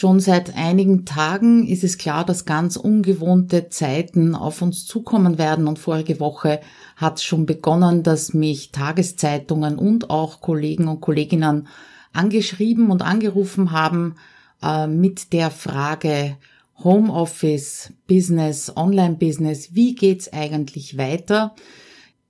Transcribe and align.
Schon 0.00 0.18
seit 0.18 0.56
einigen 0.56 1.04
Tagen 1.04 1.66
ist 1.66 1.84
es 1.84 1.98
klar, 1.98 2.24
dass 2.24 2.46
ganz 2.46 2.76
ungewohnte 2.76 3.68
Zeiten 3.68 4.34
auf 4.34 4.62
uns 4.62 4.86
zukommen 4.86 5.36
werden 5.36 5.66
und 5.66 5.78
vorige 5.78 6.20
Woche 6.20 6.62
hat 6.96 7.18
es 7.18 7.24
schon 7.24 7.44
begonnen, 7.44 8.02
dass 8.02 8.32
mich 8.32 8.72
Tageszeitungen 8.72 9.76
und 9.76 10.08
auch 10.08 10.40
Kollegen 10.40 10.88
und 10.88 11.02
Kolleginnen 11.02 11.68
angeschrieben 12.14 12.90
und 12.90 13.02
angerufen 13.02 13.72
haben 13.72 14.14
äh, 14.62 14.86
mit 14.86 15.34
der 15.34 15.50
Frage 15.50 16.38
Homeoffice, 16.82 17.92
Business, 18.06 18.72
Online-Business, 18.74 19.74
wie 19.74 19.94
geht's 19.94 20.32
eigentlich 20.32 20.96
weiter? 20.96 21.54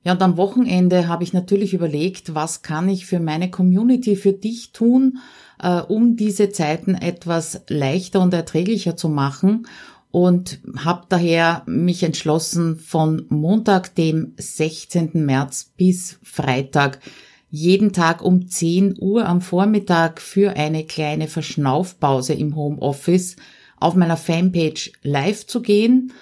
Ja, 0.03 0.13
und 0.13 0.23
am 0.23 0.39
Wochenende 0.39 1.09
habe 1.09 1.25
ich 1.25 1.35
natürlich 1.35 1.75
überlegt, 1.75 2.35
was 2.35 2.63
kann 2.63 2.89
ich 2.89 3.05
für 3.05 3.21
meine 3.21 3.51
Community, 3.51 4.17
für 4.17 4.33
dich 4.33 4.73
tun, 4.73 5.19
äh, 5.63 5.81
um 5.81 6.17
diese 6.17 6.51
Zeiten 6.51 6.95
etwas 6.95 7.61
leichter 7.69 8.21
und 8.21 8.33
erträglicher 8.33 8.97
zu 8.97 9.11
machen 9.11 9.67
und 10.11 10.61
habe 10.79 11.05
daher 11.09 11.63
mich 11.67 12.03
entschlossen, 12.03 12.77
von 12.77 13.27
Montag, 13.29 13.95
dem 13.95 14.33
16. 14.39 15.11
März 15.15 15.73
bis 15.77 16.19
Freitag 16.23 17.01
jeden 17.51 17.93
Tag 17.93 18.23
um 18.23 18.49
10 18.49 18.97
Uhr 18.99 19.27
am 19.27 19.41
Vormittag 19.41 20.21
für 20.21 20.57
eine 20.57 20.85
kleine 20.85 21.29
Verschnaufpause 21.29 22.33
im 22.33 22.57
Homeoffice 22.57 23.37
auf 23.79 23.95
meiner 23.95 24.17
Fanpage 24.17 24.93
live 25.03 25.47
zu 25.47 25.61
gehen 25.61 26.13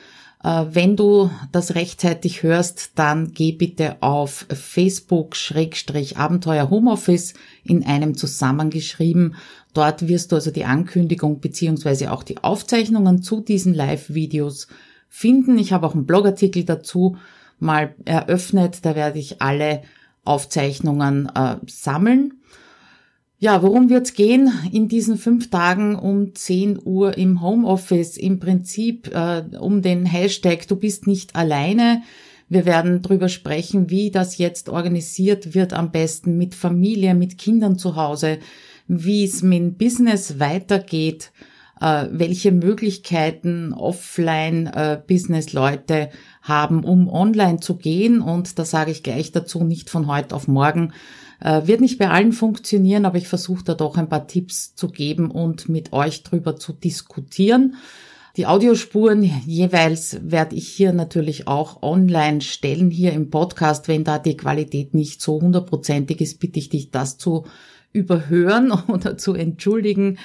wenn 0.42 0.96
du 0.96 1.30
das 1.50 1.74
rechtzeitig 1.74 2.44
hörst, 2.44 2.92
dann 2.94 3.32
geh 3.32 3.52
bitte 3.52 3.96
auf 4.00 4.46
Facebook 4.50 5.34
Schrägstrich 5.34 6.16
Abenteuer 6.16 6.70
Homeoffice 6.70 7.34
in 7.64 7.84
einem 7.84 8.16
zusammengeschrieben. 8.16 9.34
Dort 9.74 10.06
wirst 10.06 10.30
du 10.30 10.36
also 10.36 10.50
die 10.50 10.64
Ankündigung 10.64 11.40
beziehungsweise 11.40 12.12
auch 12.12 12.22
die 12.22 12.38
Aufzeichnungen 12.38 13.22
zu 13.22 13.40
diesen 13.40 13.74
Live-Videos 13.74 14.68
finden. 15.08 15.58
Ich 15.58 15.72
habe 15.72 15.86
auch 15.86 15.94
einen 15.94 16.06
Blogartikel 16.06 16.64
dazu 16.64 17.16
mal 17.58 17.94
eröffnet. 18.04 18.84
Da 18.84 18.94
werde 18.94 19.18
ich 19.18 19.42
alle 19.42 19.82
Aufzeichnungen 20.24 21.30
äh, 21.34 21.56
sammeln. 21.66 22.34
Ja, 23.40 23.62
worum 23.62 23.88
wird's 23.88 24.14
gehen 24.14 24.50
in 24.72 24.88
diesen 24.88 25.16
fünf 25.16 25.48
Tagen 25.48 25.94
um 25.94 26.34
10 26.34 26.80
Uhr 26.84 27.16
im 27.16 27.40
Homeoffice? 27.40 28.16
Im 28.16 28.40
Prinzip 28.40 29.14
äh, 29.14 29.44
um 29.60 29.80
den 29.80 30.06
Hashtag 30.06 30.66
Du 30.66 30.74
bist 30.74 31.06
nicht 31.06 31.36
alleine. 31.36 32.02
Wir 32.48 32.66
werden 32.66 33.00
drüber 33.00 33.28
sprechen, 33.28 33.90
wie 33.90 34.10
das 34.10 34.38
jetzt 34.38 34.68
organisiert 34.68 35.54
wird, 35.54 35.72
am 35.72 35.92
besten 35.92 36.36
mit 36.36 36.56
Familie, 36.56 37.14
mit 37.14 37.38
Kindern 37.38 37.78
zu 37.78 37.94
Hause, 37.94 38.38
wie 38.88 39.22
es 39.22 39.42
mit 39.42 39.78
Business 39.78 40.40
weitergeht, 40.40 41.30
äh, 41.80 42.06
welche 42.10 42.50
Möglichkeiten 42.50 43.72
Offline-Business-Leute 43.72 45.94
äh, 45.94 46.08
haben, 46.42 46.82
um 46.82 47.08
online 47.08 47.60
zu 47.60 47.76
gehen. 47.76 48.20
Und 48.20 48.58
da 48.58 48.64
sage 48.64 48.90
ich 48.90 49.04
gleich 49.04 49.30
dazu, 49.30 49.62
nicht 49.62 49.90
von 49.90 50.08
heute 50.08 50.34
auf 50.34 50.48
morgen 50.48 50.92
äh, 51.40 51.66
wird 51.66 51.80
nicht 51.80 51.98
bei 51.98 52.10
allen 52.10 52.32
funktionieren, 52.32 53.04
aber 53.04 53.18
ich 53.18 53.28
versuche 53.28 53.64
da 53.64 53.74
doch 53.74 53.96
ein 53.96 54.08
paar 54.08 54.26
Tipps 54.26 54.74
zu 54.74 54.88
geben 54.88 55.30
und 55.30 55.68
mit 55.68 55.92
euch 55.92 56.22
drüber 56.22 56.56
zu 56.56 56.72
diskutieren. 56.72 57.76
Die 58.36 58.46
Audiospuren 58.46 59.24
jeweils 59.46 60.18
werde 60.22 60.54
ich 60.54 60.68
hier 60.68 60.92
natürlich 60.92 61.48
auch 61.48 61.82
online 61.82 62.40
stellen, 62.40 62.90
hier 62.90 63.12
im 63.12 63.30
Podcast. 63.30 63.88
Wenn 63.88 64.04
da 64.04 64.18
die 64.20 64.36
Qualität 64.36 64.94
nicht 64.94 65.20
so 65.20 65.40
hundertprozentig 65.40 66.20
ist, 66.20 66.38
bitte 66.38 66.60
ich 66.60 66.68
dich, 66.68 66.90
das 66.92 67.18
zu 67.18 67.46
überhören 67.92 68.70
oder 68.88 69.18
zu 69.18 69.34
entschuldigen. 69.34 70.18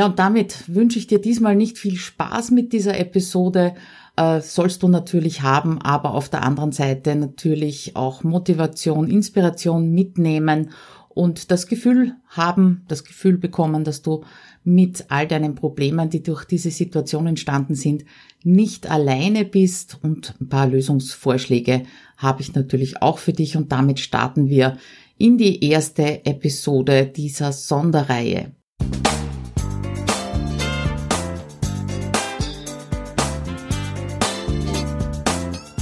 Ja, 0.00 0.06
und 0.06 0.18
damit 0.18 0.74
wünsche 0.74 0.98
ich 0.98 1.08
dir 1.08 1.20
diesmal 1.20 1.54
nicht 1.54 1.76
viel 1.76 1.96
Spaß 1.96 2.52
mit 2.52 2.72
dieser 2.72 2.98
Episode, 2.98 3.74
äh, 4.16 4.40
sollst 4.40 4.82
du 4.82 4.88
natürlich 4.88 5.42
haben, 5.42 5.78
aber 5.78 6.14
auf 6.14 6.30
der 6.30 6.42
anderen 6.42 6.72
Seite 6.72 7.14
natürlich 7.14 7.96
auch 7.96 8.24
Motivation, 8.24 9.10
Inspiration 9.10 9.90
mitnehmen 9.90 10.70
und 11.10 11.50
das 11.50 11.66
Gefühl 11.66 12.14
haben, 12.28 12.86
das 12.88 13.04
Gefühl 13.04 13.36
bekommen, 13.36 13.84
dass 13.84 14.00
du 14.00 14.24
mit 14.64 15.04
all 15.10 15.28
deinen 15.28 15.54
Problemen, 15.54 16.08
die 16.08 16.22
durch 16.22 16.46
diese 16.46 16.70
Situation 16.70 17.26
entstanden 17.26 17.74
sind, 17.74 18.06
nicht 18.42 18.90
alleine 18.90 19.44
bist. 19.44 19.98
Und 20.00 20.34
ein 20.40 20.48
paar 20.48 20.66
Lösungsvorschläge 20.66 21.82
habe 22.16 22.40
ich 22.40 22.54
natürlich 22.54 23.02
auch 23.02 23.18
für 23.18 23.34
dich. 23.34 23.54
Und 23.54 23.70
damit 23.70 24.00
starten 24.00 24.48
wir 24.48 24.78
in 25.18 25.36
die 25.36 25.62
erste 25.62 26.24
Episode 26.24 27.04
dieser 27.04 27.52
Sonderreihe. 27.52 28.52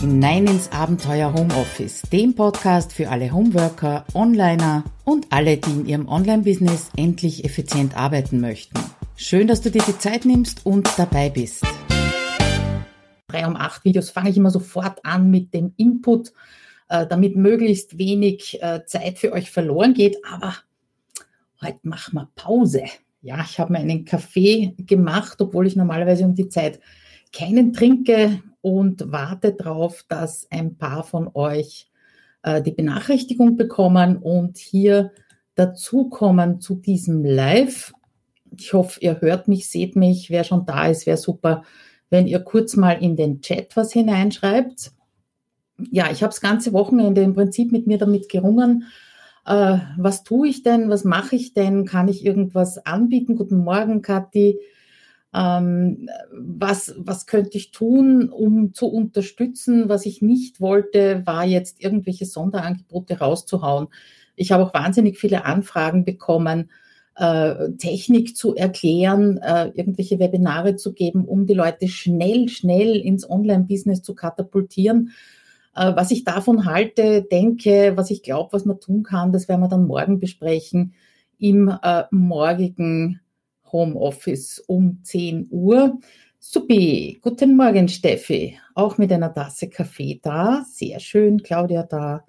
Hinein 0.08 0.46
ins 0.46 0.72
Abenteuer 0.72 1.34
Homeoffice, 1.34 2.00
dem 2.10 2.34
Podcast 2.34 2.94
für 2.94 3.10
alle 3.10 3.30
Homeworker, 3.30 4.06
Onliner 4.14 4.82
und 5.04 5.26
alle, 5.28 5.58
die 5.58 5.70
in 5.70 5.86
ihrem 5.86 6.08
Online-Business 6.08 6.88
endlich 6.96 7.44
effizient 7.44 7.94
arbeiten 7.94 8.40
möchten. 8.40 8.78
Schön, 9.16 9.46
dass 9.46 9.60
du 9.60 9.70
dir 9.70 9.82
die 9.86 9.98
Zeit 9.98 10.24
nimmst 10.24 10.64
und 10.64 10.88
dabei 10.96 11.28
bist. 11.28 11.62
Drei 13.26 13.46
um 13.46 13.54
acht 13.54 13.84
Videos 13.84 14.08
fange 14.08 14.30
ich 14.30 14.38
immer 14.38 14.50
sofort 14.50 15.04
an 15.04 15.30
mit 15.30 15.52
dem 15.52 15.74
Input, 15.76 16.32
äh, 16.88 17.06
damit 17.06 17.36
möglichst 17.36 17.98
wenig 17.98 18.62
äh, 18.62 18.86
Zeit 18.86 19.18
für 19.18 19.32
euch 19.32 19.50
verloren 19.50 19.92
geht. 19.92 20.16
Aber 20.24 20.54
heute 21.60 21.80
machen 21.82 22.14
wir 22.14 22.30
Pause. 22.34 22.84
Ja, 23.20 23.44
ich 23.44 23.60
habe 23.60 23.74
mir 23.74 23.80
einen 23.80 24.06
Kaffee 24.06 24.74
gemacht, 24.78 25.38
obwohl 25.42 25.66
ich 25.66 25.76
normalerweise 25.76 26.24
um 26.24 26.34
die 26.34 26.48
Zeit 26.48 26.80
keinen 27.30 27.74
trinke 27.74 28.40
und 28.60 29.12
warte 29.12 29.52
darauf, 29.52 30.04
dass 30.08 30.46
ein 30.50 30.76
paar 30.76 31.04
von 31.04 31.30
euch 31.34 31.90
äh, 32.42 32.62
die 32.62 32.72
Benachrichtigung 32.72 33.56
bekommen 33.56 34.16
und 34.16 34.58
hier 34.58 35.12
dazukommen 35.54 36.60
zu 36.60 36.76
diesem 36.76 37.24
Live. 37.24 37.92
Ich 38.56 38.72
hoffe, 38.72 39.00
ihr 39.00 39.20
hört 39.20 39.48
mich, 39.48 39.68
seht 39.68 39.96
mich. 39.96 40.30
Wer 40.30 40.44
schon 40.44 40.66
da 40.66 40.86
ist, 40.86 41.06
wäre 41.06 41.16
super, 41.16 41.64
wenn 42.10 42.26
ihr 42.26 42.40
kurz 42.40 42.76
mal 42.76 42.92
in 42.92 43.16
den 43.16 43.40
Chat 43.40 43.76
was 43.76 43.92
hineinschreibt. 43.92 44.92
Ja, 45.90 46.10
ich 46.10 46.22
habe 46.22 46.30
das 46.30 46.40
ganze 46.40 46.72
Wochenende 46.72 47.22
im 47.22 47.34
Prinzip 47.34 47.70
mit 47.70 47.86
mir 47.86 47.98
damit 47.98 48.28
gerungen. 48.28 48.84
Äh, 49.46 49.78
was 49.96 50.24
tue 50.24 50.48
ich 50.48 50.62
denn? 50.62 50.90
Was 50.90 51.04
mache 51.04 51.36
ich 51.36 51.54
denn? 51.54 51.84
Kann 51.84 52.08
ich 52.08 52.24
irgendwas 52.24 52.84
anbieten? 52.84 53.36
Guten 53.36 53.58
Morgen, 53.58 54.02
Kathi 54.02 54.58
ähm, 55.38 56.08
was, 56.32 56.94
was 56.98 57.26
könnte 57.26 57.58
ich 57.58 57.70
tun, 57.70 58.28
um 58.28 58.74
zu 58.74 58.88
unterstützen? 58.88 59.88
Was 59.88 60.04
ich 60.04 60.20
nicht 60.20 60.60
wollte, 60.60 61.22
war 61.26 61.44
jetzt 61.44 61.80
irgendwelche 61.80 62.26
Sonderangebote 62.26 63.20
rauszuhauen. 63.20 63.86
Ich 64.34 64.50
habe 64.50 64.64
auch 64.64 64.74
wahnsinnig 64.74 65.16
viele 65.16 65.44
Anfragen 65.44 66.04
bekommen, 66.04 66.70
äh, 67.14 67.70
Technik 67.78 68.36
zu 68.36 68.56
erklären, 68.56 69.38
äh, 69.38 69.68
irgendwelche 69.74 70.18
Webinare 70.18 70.74
zu 70.74 70.92
geben, 70.92 71.24
um 71.24 71.46
die 71.46 71.54
Leute 71.54 71.86
schnell, 71.86 72.48
schnell 72.48 72.96
ins 72.96 73.28
Online-Business 73.28 74.02
zu 74.02 74.16
katapultieren. 74.16 75.12
Äh, 75.76 75.94
was 75.94 76.10
ich 76.10 76.24
davon 76.24 76.64
halte, 76.64 77.22
denke, 77.22 77.92
was 77.94 78.10
ich 78.10 78.24
glaube, 78.24 78.52
was 78.52 78.64
man 78.64 78.80
tun 78.80 79.04
kann, 79.04 79.32
das 79.32 79.48
werden 79.48 79.60
wir 79.60 79.68
dann 79.68 79.86
morgen 79.86 80.18
besprechen 80.18 80.94
im 81.38 81.68
äh, 81.68 82.04
morgigen 82.10 83.20
Homeoffice 83.72 84.60
um 84.66 85.00
10 85.02 85.48
Uhr. 85.50 85.98
Supi, 86.40 87.18
guten 87.20 87.56
Morgen 87.56 87.88
Steffi, 87.88 88.58
auch 88.74 88.96
mit 88.96 89.12
einer 89.12 89.34
Tasse 89.34 89.68
Kaffee 89.68 90.20
da, 90.22 90.64
sehr 90.70 91.00
schön, 91.00 91.42
Claudia 91.42 91.82
da. 91.82 92.24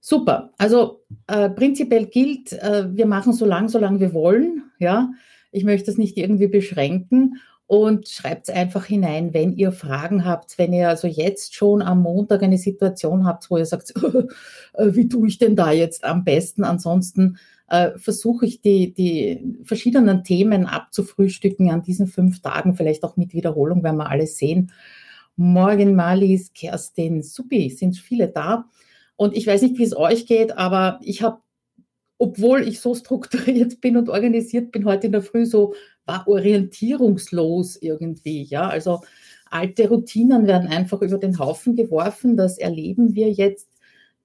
Super, 0.00 0.52
also 0.58 1.02
äh, 1.26 1.48
prinzipiell 1.50 2.06
gilt, 2.06 2.52
äh, 2.52 2.86
wir 2.94 3.06
machen 3.06 3.32
so 3.32 3.46
lang, 3.46 3.68
so 3.68 3.78
lang 3.78 4.00
wir 4.00 4.12
wollen, 4.12 4.64
ja. 4.78 5.10
Ich 5.52 5.64
möchte 5.64 5.90
es 5.90 5.96
nicht 5.96 6.16
irgendwie 6.18 6.48
beschränken 6.48 7.36
und 7.66 8.08
schreibt 8.08 8.48
es 8.48 8.54
einfach 8.54 8.84
hinein, 8.84 9.34
wenn 9.34 9.52
ihr 9.52 9.72
Fragen 9.72 10.24
habt, 10.24 10.58
wenn 10.58 10.72
ihr 10.72 10.88
also 10.88 11.08
jetzt 11.08 11.54
schon 11.54 11.82
am 11.82 12.02
Montag 12.02 12.42
eine 12.42 12.58
Situation 12.58 13.24
habt, 13.24 13.50
wo 13.50 13.56
ihr 13.56 13.66
sagt, 13.66 13.94
äh, 14.74 14.94
wie 14.94 15.08
tue 15.08 15.28
ich 15.28 15.38
denn 15.38 15.56
da 15.56 15.72
jetzt 15.72 16.04
am 16.04 16.24
besten? 16.24 16.62
Ansonsten 16.62 17.38
äh, 17.68 17.98
versuche 17.98 18.46
ich 18.46 18.60
die, 18.60 18.92
die 18.92 19.56
verschiedenen 19.64 20.24
Themen 20.24 20.66
abzufrühstücken 20.66 21.70
an 21.70 21.82
diesen 21.82 22.06
fünf 22.06 22.40
Tagen, 22.40 22.74
vielleicht 22.74 23.04
auch 23.04 23.16
mit 23.16 23.32
Wiederholung, 23.32 23.82
werden 23.82 23.96
wir 23.96 24.10
alles 24.10 24.36
sehen. 24.36 24.72
Morgen 25.36 25.94
Malis, 25.94 26.52
Kerstin, 26.52 27.22
Supi, 27.22 27.70
sind 27.70 27.96
viele 27.96 28.28
da. 28.28 28.66
Und 29.16 29.36
ich 29.36 29.46
weiß 29.46 29.62
nicht, 29.62 29.78
wie 29.78 29.84
es 29.84 29.96
euch 29.96 30.26
geht, 30.26 30.56
aber 30.56 31.00
ich 31.02 31.22
habe, 31.22 31.38
obwohl 32.18 32.66
ich 32.66 32.80
so 32.80 32.94
strukturiert 32.94 33.80
bin 33.80 33.96
und 33.96 34.08
organisiert 34.08 34.72
bin, 34.72 34.84
heute 34.84 35.06
in 35.06 35.12
der 35.12 35.22
Früh 35.22 35.44
so 35.44 35.74
war 36.06 36.26
orientierungslos 36.28 37.76
irgendwie. 37.76 38.44
Ja, 38.44 38.68
also 38.68 39.00
alte 39.50 39.88
Routinen 39.88 40.46
werden 40.46 40.68
einfach 40.68 41.02
über 41.02 41.18
den 41.18 41.38
Haufen 41.38 41.74
geworfen. 41.74 42.36
Das 42.36 42.58
erleben 42.58 43.14
wir 43.14 43.30
jetzt 43.30 43.68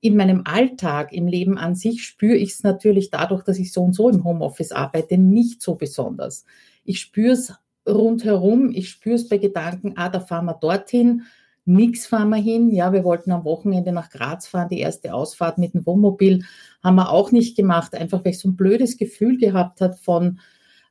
in 0.01 0.17
meinem 0.17 0.41
Alltag, 0.45 1.13
im 1.13 1.27
Leben 1.27 1.57
an 1.57 1.75
sich, 1.75 2.03
spüre 2.03 2.35
ich 2.35 2.51
es 2.53 2.63
natürlich 2.63 3.11
dadurch, 3.11 3.43
dass 3.43 3.59
ich 3.59 3.71
so 3.71 3.83
und 3.83 3.93
so 3.93 4.09
im 4.09 4.23
Homeoffice 4.23 4.71
arbeite, 4.71 5.17
nicht 5.17 5.61
so 5.61 5.75
besonders. 5.75 6.43
Ich 6.83 6.99
spüre 6.99 7.33
es 7.33 7.53
rundherum, 7.87 8.71
ich 8.71 8.89
spüre 8.89 9.15
es 9.15 9.29
bei 9.29 9.37
Gedanken, 9.37 9.93
ah, 9.95 10.09
da 10.09 10.19
fahren 10.19 10.45
wir 10.45 10.55
dorthin, 10.55 11.23
nix 11.65 12.07
fahren 12.07 12.29
wir 12.29 12.37
hin. 12.37 12.71
Ja, 12.71 12.93
wir 12.93 13.03
wollten 13.03 13.31
am 13.31 13.45
Wochenende 13.45 13.91
nach 13.91 14.09
Graz 14.09 14.47
fahren, 14.47 14.69
die 14.69 14.79
erste 14.79 15.13
Ausfahrt 15.13 15.59
mit 15.59 15.75
dem 15.75 15.85
Wohnmobil 15.85 16.43
haben 16.83 16.95
wir 16.95 17.11
auch 17.11 17.31
nicht 17.31 17.55
gemacht, 17.55 17.93
einfach 17.93 18.25
weil 18.25 18.31
ich 18.31 18.39
so 18.39 18.49
ein 18.49 18.55
blödes 18.55 18.97
Gefühl 18.97 19.37
gehabt 19.37 19.81
hat 19.81 19.99
von 19.99 20.39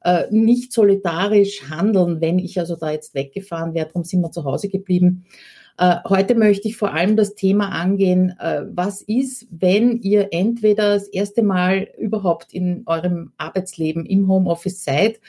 äh, 0.02 0.24
nicht 0.30 0.72
solidarisch 0.72 1.68
handeln, 1.68 2.20
wenn 2.20 2.38
ich 2.38 2.58
also 2.58 2.76
da 2.76 2.90
jetzt 2.92 3.14
weggefahren 3.14 3.74
wäre, 3.74 3.86
darum 3.86 4.04
sind 4.04 4.20
wir 4.20 4.30
zu 4.30 4.44
Hause 4.44 4.68
geblieben. 4.68 5.26
Äh, 5.80 5.96
heute 6.06 6.34
möchte 6.34 6.68
ich 6.68 6.76
vor 6.76 6.92
allem 6.92 7.16
das 7.16 7.34
Thema 7.34 7.70
angehen, 7.70 8.34
äh, 8.38 8.64
was 8.70 9.00
ist, 9.00 9.46
wenn 9.50 9.96
ihr 10.02 10.28
entweder 10.30 10.92
das 10.92 11.08
erste 11.08 11.42
Mal 11.42 11.88
überhaupt 11.96 12.52
in 12.52 12.82
eurem 12.84 13.32
Arbeitsleben 13.38 14.04
im 14.04 14.28
Homeoffice 14.28 14.84
seid 14.84 15.22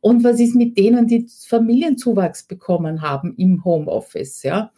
und 0.00 0.22
was 0.22 0.38
ist 0.38 0.54
mit 0.54 0.78
denen, 0.78 1.08
die 1.08 1.26
Familienzuwachs 1.48 2.44
bekommen 2.44 3.02
haben 3.02 3.34
im 3.36 3.64
Homeoffice, 3.64 4.44
ja? 4.44 4.70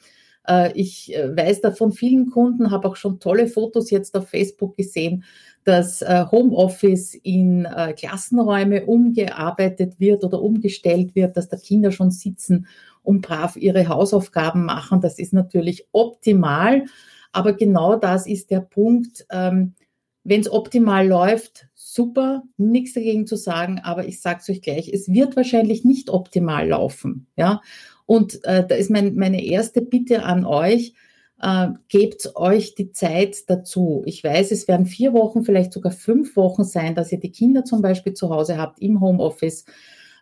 Äh, 0.47 0.73
ich 0.73 1.09
weiß 1.15 1.61
da 1.61 1.73
von 1.73 1.93
vielen 1.93 2.31
Kunden, 2.31 2.71
habe 2.71 2.89
auch 2.89 2.97
schon 2.97 3.21
tolle 3.21 3.49
Fotos 3.49 3.91
jetzt 3.91 4.17
auf 4.17 4.31
Facebook 4.31 4.79
gesehen, 4.79 5.25
dass 5.65 6.01
Homeoffice 6.01 7.15
in 7.15 7.67
Klassenräume 7.97 8.87
umgearbeitet 8.87 10.01
wird 10.01 10.25
oder 10.25 10.41
umgestellt 10.41 11.15
wird, 11.15 11.37
dass 11.37 11.49
da 11.49 11.57
Kinder 11.57 11.93
schon 11.93 12.11
sitzen 12.11 12.67
und 13.03 13.21
brav 13.23 13.57
ihre 13.57 13.89
Hausaufgaben 13.89 14.65
machen. 14.65 15.01
Das 15.01 15.19
ist 15.19 15.33
natürlich 15.33 15.87
optimal. 15.93 16.85
Aber 17.33 17.53
genau 17.53 17.97
das 17.97 18.27
ist 18.27 18.51
der 18.51 18.61
Punkt. 18.61 19.27
Ähm, 19.31 19.75
Wenn 20.25 20.41
es 20.41 20.51
optimal 20.51 21.07
läuft, 21.07 21.69
super, 21.75 22.43
nichts 22.59 22.93
dagegen 22.93 23.27
zu 23.27 23.37
sagen, 23.37 23.81
aber 23.83 24.07
ich 24.07 24.21
sage 24.21 24.41
es 24.43 24.51
euch 24.51 24.61
gleich, 24.61 24.89
es 24.93 25.09
wird 25.09 25.37
wahrscheinlich 25.37 25.85
nicht 25.85 26.11
optimal 26.11 26.69
laufen. 26.69 27.27
Ja? 27.37 27.63
Und 28.05 28.45
äh, 28.45 28.67
da 28.67 28.75
ist 28.75 28.91
mein, 28.91 29.15
meine 29.15 29.43
erste 29.43 29.81
Bitte 29.81 30.25
an 30.25 30.45
euch, 30.45 30.93
äh, 31.41 31.69
gebt 31.89 32.37
euch 32.37 32.75
die 32.75 32.93
Zeit 32.93 33.49
dazu. 33.49 34.03
Ich 34.07 34.23
weiß, 34.25 34.51
es 34.51 34.69
werden 34.69 34.87
vier 34.87 35.13
Wochen, 35.13 35.45
vielleicht 35.45 35.73
sogar 35.73 35.93
fünf 35.93 36.37
Wochen 36.37 36.65
sein, 36.65 36.95
dass 36.95 37.13
ihr 37.13 37.21
die 37.21 37.33
Kinder 37.33 37.65
zum 37.65 37.83
Beispiel 37.83 38.15
zu 38.15 38.31
Hause 38.31 38.59
habt 38.59 38.81
im 38.81 39.01
Homeoffice 39.01 39.65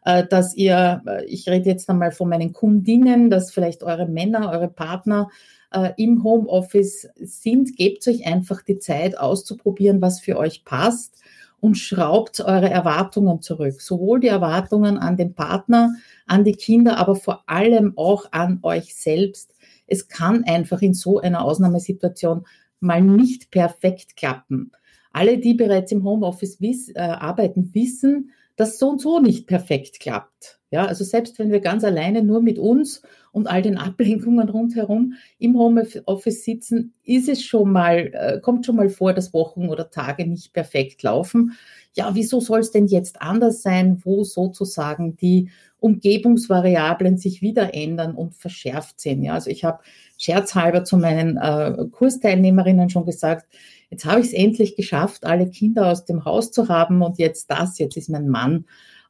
äh, 0.06 0.24
dass 0.24 0.54
ihr, 0.54 1.02
äh, 1.04 1.24
ich 1.24 1.48
rede 1.48 1.68
jetzt 1.68 1.90
einmal 1.90 2.12
von 2.12 2.28
meinen 2.28 2.52
Kundinnen, 2.52 3.28
dass 3.28 3.50
vielleicht 3.50 3.82
eure 3.82 4.06
Männer, 4.06 4.50
eure 4.52 4.68
Partner 4.68 5.28
äh, 5.72 5.90
im 5.96 6.22
Homeoffice 6.22 7.08
sind, 7.16 7.76
gebt 7.76 8.06
euch 8.06 8.24
einfach 8.24 8.62
die 8.62 8.78
Zeit 8.78 9.18
auszuprobieren, 9.18 10.00
was 10.00 10.20
für 10.20 10.38
euch 10.38 10.64
passt 10.64 11.20
und 11.58 11.74
schraubt 11.74 12.40
eure 12.40 12.70
Erwartungen 12.70 13.42
zurück. 13.42 13.80
Sowohl 13.80 14.20
die 14.20 14.28
Erwartungen 14.28 14.96
an 14.96 15.16
den 15.16 15.34
Partner, 15.34 15.92
an 16.26 16.44
die 16.44 16.54
Kinder, 16.54 16.98
aber 16.98 17.16
vor 17.16 17.42
allem 17.46 17.94
auch 17.96 18.26
an 18.30 18.60
euch 18.62 18.94
selbst. 18.94 19.55
Es 19.86 20.08
kann 20.08 20.44
einfach 20.44 20.82
in 20.82 20.94
so 20.94 21.20
einer 21.20 21.44
Ausnahmesituation 21.44 22.44
mal 22.80 23.00
nicht 23.00 23.50
perfekt 23.50 24.16
klappen. 24.16 24.72
Alle, 25.12 25.38
die 25.38 25.54
bereits 25.54 25.92
im 25.92 26.04
Homeoffice 26.04 26.60
wiss, 26.60 26.90
äh, 26.90 26.98
arbeiten, 26.98 27.74
wissen, 27.74 28.30
das 28.56 28.78
so 28.78 28.88
und 28.90 29.00
so 29.00 29.20
nicht 29.20 29.46
perfekt 29.46 30.00
klappt. 30.00 30.58
Ja, 30.70 30.84
also 30.86 31.04
selbst 31.04 31.38
wenn 31.38 31.52
wir 31.52 31.60
ganz 31.60 31.84
alleine 31.84 32.22
nur 32.22 32.42
mit 32.42 32.58
uns 32.58 33.02
und 33.30 33.46
all 33.46 33.62
den 33.62 33.78
Ablenkungen 33.78 34.48
rundherum 34.48 35.14
im 35.38 35.56
Homeoffice 35.56 36.44
sitzen, 36.44 36.92
ist 37.04 37.28
es 37.28 37.44
schon 37.44 37.70
mal, 37.70 38.10
äh, 38.12 38.40
kommt 38.40 38.66
schon 38.66 38.74
mal 38.74 38.88
vor, 38.88 39.12
dass 39.12 39.32
Wochen 39.32 39.68
oder 39.68 39.90
Tage 39.90 40.26
nicht 40.26 40.52
perfekt 40.52 41.02
laufen. 41.04 41.52
Ja, 41.94 42.14
wieso 42.14 42.40
soll 42.40 42.60
es 42.60 42.72
denn 42.72 42.88
jetzt 42.88 43.22
anders 43.22 43.62
sein, 43.62 44.00
wo 44.04 44.24
sozusagen 44.24 45.16
die 45.16 45.50
Umgebungsvariablen 45.78 47.16
sich 47.16 47.42
wieder 47.42 47.72
ändern 47.72 48.16
und 48.16 48.34
verschärft 48.34 49.00
sind? 49.00 49.22
Ja, 49.22 49.34
also 49.34 49.50
ich 49.50 49.64
habe 49.64 49.82
scherzhalber 50.18 50.82
zu 50.82 50.96
meinen 50.98 51.36
äh, 51.36 51.86
Kursteilnehmerinnen 51.92 52.90
schon 52.90 53.06
gesagt, 53.06 53.46
jetzt 53.90 54.04
habe 54.04 54.20
ich 54.20 54.26
es 54.26 54.32
endlich 54.32 54.76
geschafft, 54.76 55.24
alle 55.24 55.48
Kinder 55.48 55.90
aus 55.90 56.04
dem 56.04 56.24
Haus 56.24 56.52
zu 56.52 56.68
haben 56.68 57.02
und 57.02 57.18
jetzt 57.18 57.50
das, 57.50 57.78
jetzt 57.78 57.96
ist 57.96 58.10
mein 58.10 58.28
Mann 58.28 58.66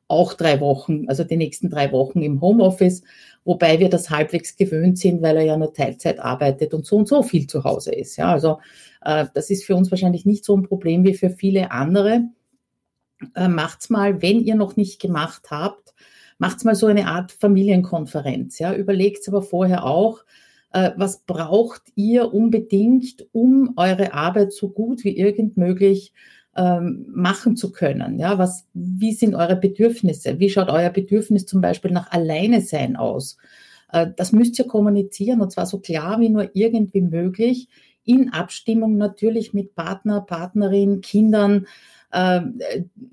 auch 0.08 0.34
drei 0.34 0.61
Wochen, 0.61 1.08
also 1.08 1.25
die 1.25 1.37
nächsten 1.37 1.69
drei 1.69 1.90
Wochen 1.93 2.23
im 2.23 2.40
Homeoffice, 2.40 3.02
wobei 3.44 3.81
wir 3.81 3.88
das 3.88 4.11
halbwegs 4.11 4.56
gewöhnt 4.56 4.99
sind, 4.99 5.23
weil 5.23 5.37
er 5.37 5.43
ja 5.43 5.56
nur 5.56 5.73
Teilzeit 5.73 6.20
arbeitet 6.20 6.75
und 6.75 6.87
so 6.87 6.96
und 6.96 7.08
so 7.08 7.23
viel 7.23 7.46
zu 7.46 7.64
Hause 7.64 7.93
ist. 7.93 8.17
Ja, 8.17 8.32
also 8.32 8.61
äh, 9.02 9.26
das 9.34 9.50
ist 9.50 9.64
für 9.64 9.75
uns 9.75 9.90
wahrscheinlich 9.90 10.25
nicht 10.25 10.44
so 10.44 10.56
ein 10.56 10.62
Problem 10.62 11.05
wie 11.05 11.14
für 11.14 11.31
viele 11.31 11.70
andere. 11.73 12.23
Äh, 13.34 13.49
macht's 13.49 13.90
mal, 13.90 14.23
wenn 14.23 14.40
ihr 14.40 14.55
noch 14.55 14.76
nicht 14.76 15.00
gemacht 15.00 15.50
habt, 15.50 15.94
macht's 16.38 16.64
mal 16.64 16.75
so 16.75 16.87
eine 16.87 17.08
Art 17.08 17.32
Familienkonferenz. 17.32 18.58
Ja, 18.58 18.75
überlegt's 18.75 19.28
aber 19.28 19.43
vorher 19.43 19.84
auch, 19.84 20.25
was 20.96 21.20
braucht 21.20 21.82
ihr 21.94 22.34
unbedingt, 22.34 23.26
um 23.32 23.73
eure 23.76 24.12
Arbeit 24.12 24.52
so 24.52 24.69
gut 24.69 25.05
wie 25.05 25.17
irgend 25.17 25.56
möglich 25.56 26.12
ähm, 26.56 27.06
machen 27.08 27.56
zu 27.56 27.73
können? 27.73 28.19
Ja, 28.19 28.38
was, 28.38 28.67
wie 28.75 29.12
sind 29.12 29.34
eure 29.34 29.56
Bedürfnisse? 29.56 30.38
Wie 30.38 30.50
schaut 30.50 30.69
euer 30.69 30.90
Bedürfnis 30.90 31.46
zum 31.46 31.61
Beispiel 31.61 31.93
nach 31.93 32.11
Alleine 32.12 32.61
sein 32.61 32.96
aus? 32.96 33.38
Äh, 33.93 34.08
das 34.17 34.32
müsst 34.32 34.58
ihr 34.58 34.67
kommunizieren 34.67 35.40
und 35.40 35.50
zwar 35.52 35.67
so 35.67 35.78
klar 35.78 36.20
wie 36.20 36.28
nur 36.28 36.50
irgendwie 36.55 37.00
möglich, 37.00 37.69
in 38.05 38.32
Abstimmung 38.32 38.96
natürlich 38.96 39.52
mit 39.52 39.75
Partner, 39.75 40.20
Partnerin, 40.20 41.00
Kindern, 41.00 41.67
ähm, 42.12 42.61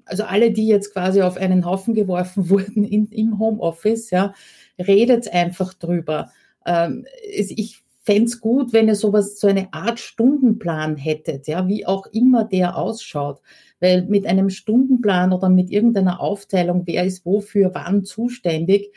also 0.05 0.23
alle, 0.23 0.51
die 0.51 0.67
jetzt 0.67 0.93
quasi 0.93 1.21
auf 1.21 1.37
einen 1.37 1.65
Haufen 1.65 1.93
geworfen 1.93 2.49
wurden 2.49 2.83
in, 2.83 3.07
im 3.07 3.39
Homeoffice, 3.39 4.11
ja, 4.11 4.33
redet 4.79 5.31
einfach 5.33 5.73
drüber. 5.73 6.31
Ähm, 6.65 7.05
ich 7.23 7.83
fände 8.03 8.25
es 8.25 8.41
gut, 8.41 8.73
wenn 8.73 8.87
ihr 8.87 8.95
sowas, 8.95 9.39
so 9.39 9.47
eine 9.47 9.73
Art 9.73 9.99
Stundenplan 9.99 10.97
hättet, 10.97 11.47
ja, 11.47 11.67
wie 11.67 11.85
auch 11.85 12.05
immer 12.07 12.43
der 12.43 12.77
ausschaut. 12.77 13.41
Weil 13.79 14.03
mit 14.03 14.25
einem 14.25 14.49
Stundenplan 14.49 15.33
oder 15.33 15.49
mit 15.49 15.71
irgendeiner 15.71 16.19
Aufteilung, 16.19 16.83
wer 16.85 17.05
ist 17.05 17.25
wofür 17.25 17.71
wann 17.73 18.03
zuständig, 18.03 18.93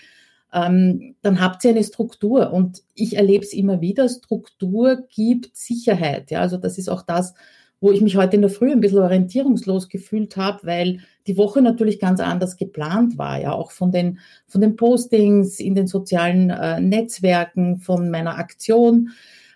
ähm, 0.53 1.15
dann 1.23 1.41
habt 1.41 1.65
ihr 1.65 1.71
eine 1.71 1.85
Struktur. 1.85 2.53
Und 2.53 2.83
ich 2.95 3.17
erlebe 3.17 3.45
es 3.45 3.53
immer 3.53 3.81
wieder, 3.81 4.09
Struktur 4.09 5.05
gibt 5.15 5.57
Sicherheit. 5.57 6.31
Ja, 6.31 6.41
also 6.41 6.57
das 6.57 6.79
ist 6.79 6.89
auch 6.89 7.03
das, 7.03 7.35
wo 7.81 7.93
ich 7.93 8.01
mich 8.01 8.17
heute 8.17 8.37
in 8.37 8.43
der 8.43 8.51
Früh 8.51 8.73
ein 8.73 8.81
bisschen 8.81 8.99
orientierungslos 8.99 9.89
gefühlt 9.89 10.37
habe, 10.37 10.67
weil 10.67 11.01
die 11.26 11.37
Woche 11.37 11.62
natürlich 11.62 11.99
ganz 11.99 12.20
anders 12.20 12.56
geplant 12.56 13.19
war, 13.19 13.40
ja, 13.40 13.52
auch 13.52 13.70
von 13.70 13.90
den, 13.90 14.19
von 14.46 14.61
den 14.61 14.76
Postings 14.76 15.61
in 15.61 15.75
den 15.75 15.87
sozialen 15.87 16.50
äh, 16.50 16.81
Netzwerken, 16.81 17.79
von 17.79 18.10
meiner 18.10 18.39
Aktion. 18.39 19.10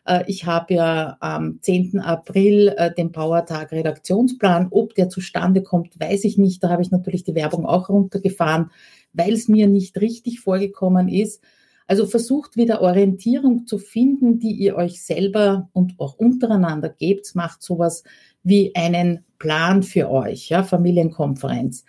Äh, 0.05 0.25
ich 0.27 0.47
habe 0.47 0.75
ja 0.75 1.17
am 1.21 1.61
10. 1.63 2.01
April 2.01 2.75
äh, 2.77 2.93
den 2.93 3.13
Powertag 3.13 3.73
Redaktionsplan. 3.73 4.69
Ob 4.71 4.95
der 4.95 5.09
zustande 5.09 5.63
kommt, 5.63 5.99
weiß 5.99 6.25
ich 6.25 6.39
nicht. 6.39 6.63
Da 6.63 6.71
habe 6.71 6.83
ich 6.83 6.91
natürlich 6.91 7.25
die 7.25 7.35
Werbung 7.35 7.67
auch 7.67 7.89
runtergefahren, 7.89 8.71
weil 9.13 9.35
es 9.35 9.49
mir 9.49 9.69
nicht 9.69 10.01
richtig 10.01 10.41
vorgekommen 10.41 11.09
ist. 11.09 11.43
Also 11.87 12.07
versucht 12.07 12.57
wieder 12.57 12.83
Orientierung 12.83 13.67
zu 13.67 13.79
finden, 13.79 14.39
die 14.39 14.53
ihr 14.53 14.77
euch 14.77 15.03
selber 15.03 15.69
und 15.73 15.95
auch 15.99 16.15
untereinander 16.15 16.89
gebt. 16.89 17.35
Macht 17.35 17.63
sowas 17.63 18.05
wie 18.45 18.75
einen 18.77 19.25
Plan 19.41 19.83
für 19.83 20.09
euch, 20.09 20.51
ja, 20.51 20.63
Familienkonferenz. 20.63 21.85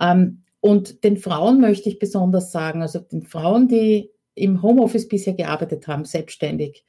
Ähm, 0.00 0.42
und 0.60 1.02
den 1.02 1.16
Frauen 1.16 1.60
möchte 1.60 1.88
ich 1.88 1.98
besonders 1.98 2.52
sagen, 2.52 2.82
also 2.82 3.00
den 3.00 3.22
Frauen, 3.22 3.66
die 3.66 4.10
im 4.34 4.62
Homeoffice 4.62 5.08
bisher 5.08 5.32
gearbeitet 5.32 5.88
haben, 5.88 6.04
selbstständig, 6.04 6.84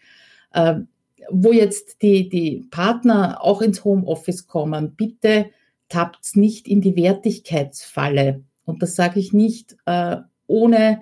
äh, 0.53 0.75
wo 1.29 1.51
jetzt 1.51 2.01
die, 2.03 2.29
die 2.29 2.67
Partner 2.69 3.39
auch 3.41 3.61
ins 3.61 3.83
Homeoffice 3.83 4.45
kommen, 4.45 4.95
bitte 4.95 5.47
tappt 5.89 6.35
nicht 6.35 6.67
in 6.67 6.81
die 6.81 6.95
Wertigkeitsfalle. 6.95 8.43
Und 8.65 8.81
das 8.83 8.95
sage 8.95 9.19
ich 9.19 9.33
nicht 9.33 9.77
äh, 9.85 10.17
ohne 10.47 11.01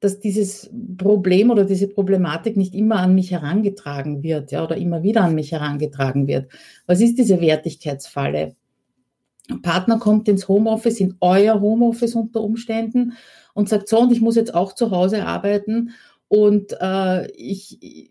dass 0.00 0.20
dieses 0.20 0.70
Problem 0.98 1.50
oder 1.50 1.64
diese 1.64 1.88
Problematik 1.88 2.56
nicht 2.56 2.74
immer 2.74 2.96
an 2.96 3.14
mich 3.14 3.30
herangetragen 3.30 4.22
wird, 4.22 4.52
ja, 4.52 4.62
oder 4.62 4.76
immer 4.76 5.02
wieder 5.02 5.22
an 5.22 5.34
mich 5.34 5.52
herangetragen 5.52 6.26
wird. 6.26 6.50
Was 6.86 7.00
ist 7.00 7.18
diese 7.18 7.40
Wertigkeitsfalle? 7.40 8.54
Ein 9.48 9.62
Partner 9.62 9.98
kommt 9.98 10.28
ins 10.28 10.48
Homeoffice, 10.48 11.00
in 11.00 11.16
euer 11.20 11.60
Homeoffice 11.60 12.14
unter 12.14 12.42
Umständen 12.42 13.14
und 13.54 13.68
sagt 13.68 13.88
so, 13.88 14.00
und 14.00 14.12
ich 14.12 14.20
muss 14.20 14.36
jetzt 14.36 14.54
auch 14.54 14.74
zu 14.74 14.90
Hause 14.90 15.24
arbeiten 15.24 15.90
und 16.28 16.76
äh, 16.80 17.30
ich, 17.32 18.10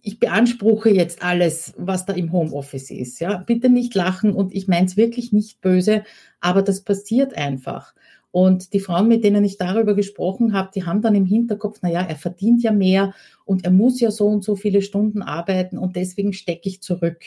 ich 0.00 0.18
beanspruche 0.18 0.88
jetzt 0.88 1.22
alles, 1.22 1.74
was 1.76 2.06
da 2.06 2.14
im 2.14 2.32
Homeoffice 2.32 2.90
ist. 2.90 3.20
Ja, 3.20 3.36
bitte 3.38 3.68
nicht 3.68 3.94
lachen 3.94 4.32
und 4.32 4.54
ich 4.54 4.66
meine 4.66 4.86
es 4.86 4.96
wirklich 4.96 5.32
nicht 5.32 5.60
böse, 5.60 6.04
aber 6.40 6.62
das 6.62 6.82
passiert 6.82 7.36
einfach. 7.36 7.94
Und 8.36 8.74
die 8.74 8.80
Frauen, 8.80 9.08
mit 9.08 9.24
denen 9.24 9.44
ich 9.44 9.56
darüber 9.56 9.94
gesprochen 9.94 10.52
habe, 10.52 10.68
die 10.74 10.84
haben 10.84 11.00
dann 11.00 11.14
im 11.14 11.24
Hinterkopf, 11.24 11.80
naja, 11.80 12.02
er 12.02 12.16
verdient 12.16 12.62
ja 12.62 12.70
mehr 12.70 13.14
und 13.46 13.64
er 13.64 13.70
muss 13.70 13.98
ja 13.98 14.10
so 14.10 14.26
und 14.26 14.44
so 14.44 14.56
viele 14.56 14.82
Stunden 14.82 15.22
arbeiten 15.22 15.78
und 15.78 15.96
deswegen 15.96 16.34
stecke 16.34 16.68
ich 16.68 16.82
zurück. 16.82 17.24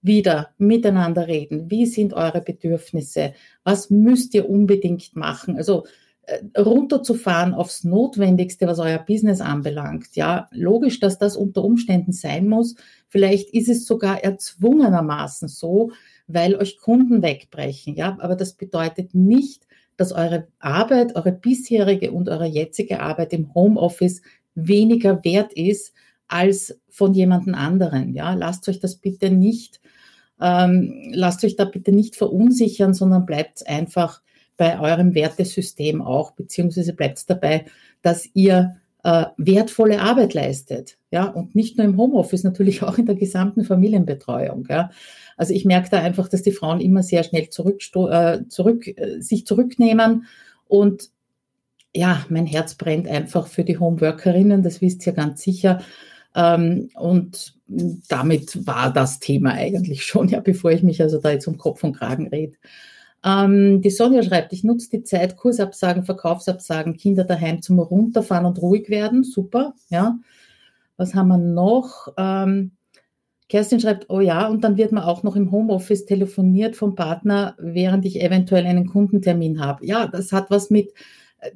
Wieder 0.00 0.48
miteinander 0.56 1.28
reden. 1.28 1.70
Wie 1.70 1.84
sind 1.84 2.14
eure 2.14 2.40
Bedürfnisse? 2.40 3.34
Was 3.62 3.90
müsst 3.90 4.32
ihr 4.32 4.48
unbedingt 4.48 5.14
machen? 5.14 5.58
Also 5.58 5.84
äh, 6.22 6.38
runterzufahren 6.58 7.52
aufs 7.52 7.84
Notwendigste, 7.84 8.66
was 8.66 8.78
euer 8.78 9.00
Business 9.00 9.42
anbelangt. 9.42 10.16
Ja, 10.16 10.48
logisch, 10.50 10.98
dass 10.98 11.18
das 11.18 11.36
unter 11.36 11.62
Umständen 11.62 12.12
sein 12.12 12.48
muss. 12.48 12.74
Vielleicht 13.06 13.50
ist 13.50 13.68
es 13.68 13.84
sogar 13.84 14.24
erzwungenermaßen 14.24 15.48
so, 15.48 15.90
weil 16.26 16.56
euch 16.56 16.78
Kunden 16.78 17.20
wegbrechen. 17.20 17.96
Ja, 17.96 18.16
aber 18.18 18.34
das 18.34 18.54
bedeutet 18.54 19.14
nicht, 19.14 19.66
dass 19.96 20.12
eure 20.12 20.48
Arbeit, 20.58 21.16
eure 21.16 21.32
bisherige 21.32 22.12
und 22.12 22.28
eure 22.28 22.46
jetzige 22.46 23.00
Arbeit 23.00 23.32
im 23.32 23.54
Homeoffice 23.54 24.22
weniger 24.54 25.22
wert 25.24 25.52
ist 25.52 25.94
als 26.28 26.78
von 26.88 27.14
jemandem 27.14 27.54
anderen. 27.54 28.14
Ja, 28.14 28.34
lasst 28.34 28.68
euch 28.68 28.80
das 28.80 28.96
bitte 28.96 29.30
nicht, 29.30 29.80
ähm, 30.40 31.10
lasst 31.12 31.44
euch 31.44 31.56
da 31.56 31.64
bitte 31.64 31.92
nicht 31.92 32.16
verunsichern, 32.16 32.94
sondern 32.94 33.26
bleibt 33.26 33.66
einfach 33.66 34.22
bei 34.56 34.78
eurem 34.78 35.14
Wertesystem 35.14 36.02
auch, 36.02 36.32
beziehungsweise 36.32 36.92
bleibt 36.94 37.28
dabei, 37.28 37.64
dass 38.02 38.28
ihr 38.34 38.76
äh, 39.04 39.26
wertvolle 39.36 40.00
Arbeit 40.00 40.34
leistet. 40.34 40.98
Ja, 41.10 41.26
und 41.26 41.54
nicht 41.54 41.76
nur 41.76 41.86
im 41.86 41.96
Homeoffice, 41.96 42.44
natürlich 42.44 42.82
auch 42.82 42.98
in 42.98 43.06
der 43.06 43.16
gesamten 43.16 43.64
Familienbetreuung. 43.64 44.66
Ja. 44.68 44.90
Also 45.36 45.54
ich 45.54 45.64
merke 45.64 45.90
da 45.90 46.00
einfach, 46.00 46.28
dass 46.28 46.42
die 46.42 46.52
Frauen 46.52 46.80
immer 46.80 47.02
sehr 47.02 47.24
schnell 47.24 47.42
äh, 47.44 47.48
zurück, 48.48 48.86
äh, 48.86 49.20
sich 49.20 49.46
zurücknehmen 49.46 50.26
und 50.66 51.10
ja, 51.94 52.24
mein 52.30 52.46
Herz 52.46 52.74
brennt 52.74 53.06
einfach 53.06 53.46
für 53.46 53.64
die 53.64 53.78
Homeworkerinnen, 53.78 54.62
das 54.62 54.80
wisst 54.80 55.06
ihr 55.06 55.12
ganz 55.12 55.42
sicher. 55.42 55.82
Ähm, 56.34 56.88
und 56.94 57.54
damit 58.08 58.66
war 58.66 58.92
das 58.92 59.18
Thema 59.18 59.52
eigentlich 59.52 60.04
schon, 60.04 60.28
ja, 60.28 60.40
bevor 60.40 60.70
ich 60.70 60.82
mich 60.82 61.02
also 61.02 61.20
da 61.20 61.30
jetzt 61.30 61.46
um 61.46 61.58
Kopf 61.58 61.84
und 61.84 61.96
Kragen 61.96 62.28
rede. 62.28 62.54
Ähm, 63.24 63.82
die 63.82 63.90
Sonja 63.90 64.22
schreibt, 64.22 64.52
ich 64.52 64.64
nutze 64.64 64.90
die 64.90 65.04
Zeit, 65.04 65.36
Kursabsagen, 65.36 66.04
Verkaufsabsagen, 66.04 66.96
Kinder 66.96 67.24
daheim 67.24 67.62
zum 67.62 67.78
Runterfahren 67.78 68.46
und 68.46 68.60
ruhig 68.60 68.88
werden. 68.88 69.22
Super, 69.24 69.74
ja. 69.88 70.18
Was 70.96 71.14
haben 71.14 71.28
wir 71.28 71.38
noch? 71.38 72.08
Ähm, 72.16 72.72
Kerstin 73.48 73.80
schreibt, 73.80 74.08
oh 74.08 74.20
ja, 74.20 74.46
und 74.48 74.64
dann 74.64 74.76
wird 74.76 74.92
man 74.92 75.04
auch 75.04 75.22
noch 75.22 75.36
im 75.36 75.52
Homeoffice 75.52 76.06
telefoniert 76.06 76.74
vom 76.74 76.94
Partner, 76.94 77.54
während 77.58 78.04
ich 78.06 78.20
eventuell 78.20 78.66
einen 78.66 78.86
Kundentermin 78.86 79.60
habe. 79.60 79.86
Ja, 79.86 80.06
das 80.06 80.32
hat 80.32 80.50
was 80.50 80.70
mit, 80.70 80.92
äh, 81.38 81.50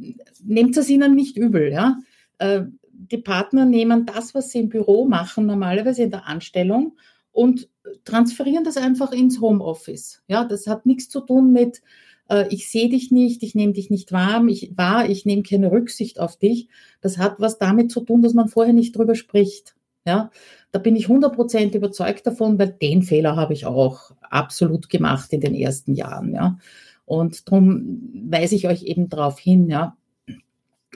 nehmt 0.44 0.76
es 0.76 0.88
ihnen 0.88 1.14
nicht 1.14 1.36
übel, 1.36 1.72
ja. 1.72 1.96
Äh, 2.38 2.64
die 2.92 3.18
Partner 3.18 3.64
nehmen 3.64 4.06
das, 4.06 4.34
was 4.34 4.50
sie 4.50 4.60
im 4.60 4.68
Büro 4.68 5.06
machen, 5.06 5.46
normalerweise 5.46 6.02
in 6.02 6.10
der 6.10 6.26
Anstellung 6.26 6.96
und 7.36 7.68
transferieren 8.04 8.64
das 8.64 8.78
einfach 8.78 9.12
ins 9.12 9.42
Homeoffice. 9.42 10.22
Ja, 10.26 10.44
das 10.44 10.66
hat 10.66 10.86
nichts 10.86 11.10
zu 11.10 11.20
tun 11.20 11.52
mit, 11.52 11.82
äh, 12.30 12.46
ich 12.48 12.70
sehe 12.70 12.88
dich 12.88 13.10
nicht, 13.10 13.42
ich 13.42 13.54
nehme 13.54 13.74
dich 13.74 13.90
nicht 13.90 14.10
warm, 14.10 14.48
ich 14.48 14.72
wahr, 14.76 15.08
ich 15.08 15.26
nehme 15.26 15.42
keine 15.42 15.70
Rücksicht 15.70 16.18
auf 16.18 16.38
dich. 16.38 16.68
Das 17.02 17.18
hat 17.18 17.34
was 17.38 17.58
damit 17.58 17.92
zu 17.92 18.00
tun, 18.00 18.22
dass 18.22 18.32
man 18.32 18.48
vorher 18.48 18.72
nicht 18.72 18.96
drüber 18.96 19.14
spricht. 19.14 19.76
Ja, 20.06 20.30
da 20.72 20.78
bin 20.78 20.96
ich 20.96 21.08
100% 21.08 21.76
überzeugt 21.76 22.26
davon, 22.26 22.58
weil 22.58 22.68
den 22.68 23.02
Fehler 23.02 23.36
habe 23.36 23.52
ich 23.52 23.66
auch 23.66 24.12
absolut 24.22 24.88
gemacht 24.88 25.32
in 25.32 25.40
den 25.42 25.54
ersten 25.54 25.94
Jahren. 25.94 26.32
Ja, 26.32 26.58
und 27.04 27.48
darum 27.48 28.00
weise 28.30 28.54
ich 28.54 28.66
euch 28.66 28.84
eben 28.84 29.10
darauf 29.10 29.38
hin. 29.38 29.68
Ja, 29.68 29.96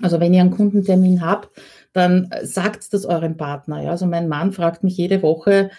also 0.00 0.20
wenn 0.20 0.32
ihr 0.32 0.40
einen 0.40 0.52
Kundentermin 0.52 1.20
habt, 1.20 1.50
dann 1.92 2.30
sagt 2.44 2.94
das 2.94 3.04
eurem 3.04 3.36
Partner. 3.36 3.82
Ja, 3.82 3.90
also 3.90 4.06
mein 4.06 4.28
Mann 4.28 4.52
fragt 4.52 4.84
mich 4.84 4.96
jede 4.96 5.20
Woche, 5.22 5.70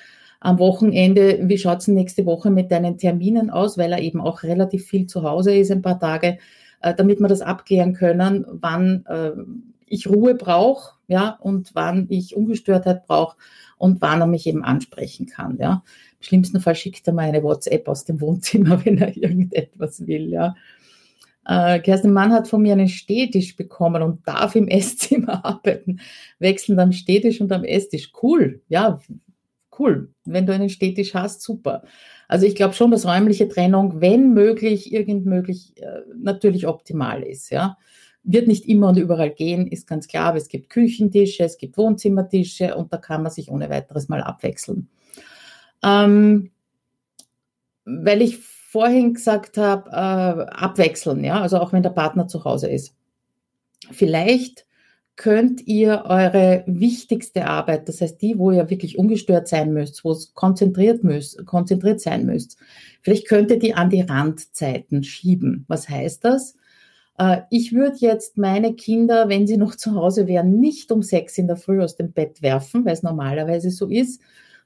am 0.41 0.57
Wochenende, 0.57 1.39
wie 1.43 1.57
schaut 1.59 1.79
es 1.79 1.87
nächste 1.87 2.25
Woche 2.25 2.49
mit 2.49 2.71
deinen 2.71 2.97
Terminen 2.97 3.51
aus, 3.51 3.77
weil 3.77 3.91
er 3.93 4.01
eben 4.01 4.19
auch 4.19 4.41
relativ 4.41 4.85
viel 4.85 5.05
zu 5.05 5.21
Hause 5.21 5.55
ist, 5.55 5.71
ein 5.71 5.83
paar 5.83 5.99
Tage, 5.99 6.39
äh, 6.81 6.95
damit 6.95 7.19
wir 7.19 7.27
das 7.27 7.41
abklären 7.41 7.93
können, 7.93 8.45
wann 8.49 9.05
äh, 9.05 9.31
ich 9.85 10.07
Ruhe 10.07 10.33
brauche, 10.33 10.95
ja, 11.07 11.37
und 11.41 11.75
wann 11.75 12.07
ich 12.09 12.35
Ungestörtheit 12.35 13.05
brauche 13.05 13.37
und 13.77 14.01
wann 14.01 14.19
er 14.19 14.27
mich 14.27 14.47
eben 14.47 14.63
ansprechen 14.63 15.27
kann, 15.27 15.57
ja. 15.59 15.83
Im 16.19 16.23
schlimmsten 16.23 16.59
Fall 16.59 16.75
schickt 16.75 17.07
er 17.07 17.13
mir 17.13 17.21
eine 17.21 17.43
WhatsApp 17.43 17.87
aus 17.87 18.05
dem 18.05 18.19
Wohnzimmer, 18.19 18.81
wenn 18.85 18.97
er 18.97 19.15
irgendetwas 19.15 20.07
will, 20.07 20.31
ja. 20.31 20.55
Äh, 21.45 21.79
Kerstin 21.81 22.13
Mann 22.13 22.33
hat 22.33 22.47
von 22.47 22.63
mir 22.63 22.73
einen 22.73 22.87
Stehtisch 22.87 23.55
bekommen 23.55 24.01
und 24.01 24.27
darf 24.27 24.55
im 24.55 24.67
Esszimmer 24.69 25.45
arbeiten, 25.45 25.99
wechselnd 26.39 26.79
am 26.79 26.93
Stehtisch 26.93 27.41
und 27.41 27.51
am 27.51 27.63
Esstisch. 27.63 28.11
Cool, 28.23 28.61
ja, 28.69 28.99
cool. 29.81 30.13
Wenn 30.25 30.45
du 30.45 30.53
einen 30.53 30.69
Städtisch 30.69 31.13
hast, 31.13 31.41
super. 31.41 31.83
Also 32.27 32.45
ich 32.45 32.55
glaube 32.55 32.73
schon, 32.73 32.91
dass 32.91 33.05
räumliche 33.05 33.47
Trennung, 33.47 33.99
wenn 33.99 34.33
möglich, 34.33 34.93
irgend 34.93 35.25
möglich, 35.25 35.73
äh, 35.77 36.01
natürlich 36.15 36.67
optimal 36.67 37.23
ist. 37.23 37.49
Ja. 37.49 37.77
Wird 38.23 38.47
nicht 38.47 38.67
immer 38.67 38.89
und 38.89 38.97
überall 38.97 39.31
gehen, 39.31 39.67
ist 39.67 39.87
ganz 39.87 40.07
klar, 40.07 40.27
aber 40.27 40.37
es 40.37 40.47
gibt 40.47 40.69
Küchentische, 40.69 41.43
es 41.43 41.57
gibt 41.57 41.77
Wohnzimmertische 41.77 42.75
und 42.75 42.93
da 42.93 42.97
kann 42.97 43.23
man 43.23 43.31
sich 43.31 43.49
ohne 43.49 43.69
weiteres 43.69 44.09
mal 44.09 44.21
abwechseln. 44.21 44.89
Ähm, 45.83 46.51
weil 47.85 48.21
ich 48.21 48.37
vorhin 48.37 49.15
gesagt 49.15 49.57
habe, 49.57 49.89
äh, 49.89 50.53
abwechseln, 50.53 51.23
ja, 51.23 51.41
also 51.41 51.57
auch 51.57 51.73
wenn 51.73 51.83
der 51.83 51.89
Partner 51.89 52.27
zu 52.27 52.45
Hause 52.45 52.69
ist. 52.69 52.95
Vielleicht 53.91 54.65
könnt 55.15 55.67
ihr 55.67 56.05
eure 56.05 56.63
wichtigste 56.67 57.45
Arbeit, 57.45 57.87
das 57.87 58.01
heißt 58.01 58.21
die, 58.21 58.37
wo 58.37 58.51
ihr 58.51 58.69
wirklich 58.69 58.97
ungestört 58.97 59.47
sein 59.47 59.73
müsst, 59.73 60.03
wo 60.03 60.11
es 60.11 60.33
konzentriert, 60.33 61.03
müsst, 61.03 61.45
konzentriert 61.45 62.01
sein 62.01 62.25
müsst, 62.25 62.57
vielleicht 63.01 63.27
könnt 63.27 63.51
ihr 63.51 63.59
die 63.59 63.73
an 63.73 63.89
die 63.89 64.01
Randzeiten 64.01 65.03
schieben. 65.03 65.65
Was 65.67 65.89
heißt 65.89 66.25
das? 66.25 66.55
Äh, 67.17 67.41
ich 67.49 67.73
würde 67.73 67.97
jetzt 67.99 68.37
meine 68.37 68.73
Kinder, 68.73 69.29
wenn 69.29 69.47
sie 69.47 69.57
noch 69.57 69.75
zu 69.75 69.95
Hause 69.95 70.27
wären, 70.27 70.59
nicht 70.59 70.91
um 70.91 71.03
sechs 71.03 71.37
in 71.37 71.47
der 71.47 71.57
Früh 71.57 71.81
aus 71.81 71.95
dem 71.95 72.11
Bett 72.11 72.41
werfen, 72.41 72.85
weil 72.85 72.93
es 72.93 73.03
normalerweise 73.03 73.69
so 73.69 73.87
ist, 73.87 74.21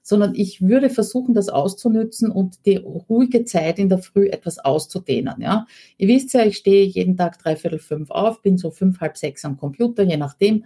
sondern 0.08 0.36
ich 0.36 0.62
würde 0.62 0.92
versuchen, 0.92 1.34
das 1.34 1.50
auszunützen 1.50 2.30
und 2.30 2.68
die 2.68 2.76
ruhige 2.76 3.44
Zeit 3.44 3.80
in 3.80 3.90
der 3.90 3.98
Früh 3.98 4.28
etwas 4.28 4.60
auszudehnen. 4.60 5.42
Ja, 5.42 5.66
ihr 5.98 6.08
wisst 6.08 6.32
ja, 6.36 6.46
ich 6.46 6.58
stehe 6.58 6.86
jeden 6.86 7.18
Tag 7.18 7.40
dreiviertel 7.40 7.80
fünf 7.80 8.12
auf, 8.12 8.44
bin 8.44 8.60
so 8.60 8.70
fünf, 8.70 9.02
halb 9.02 9.18
sechs 9.18 9.44
am 9.46 9.58
Computer, 9.58 10.04
je 10.04 10.18
nachdem. 10.18 10.66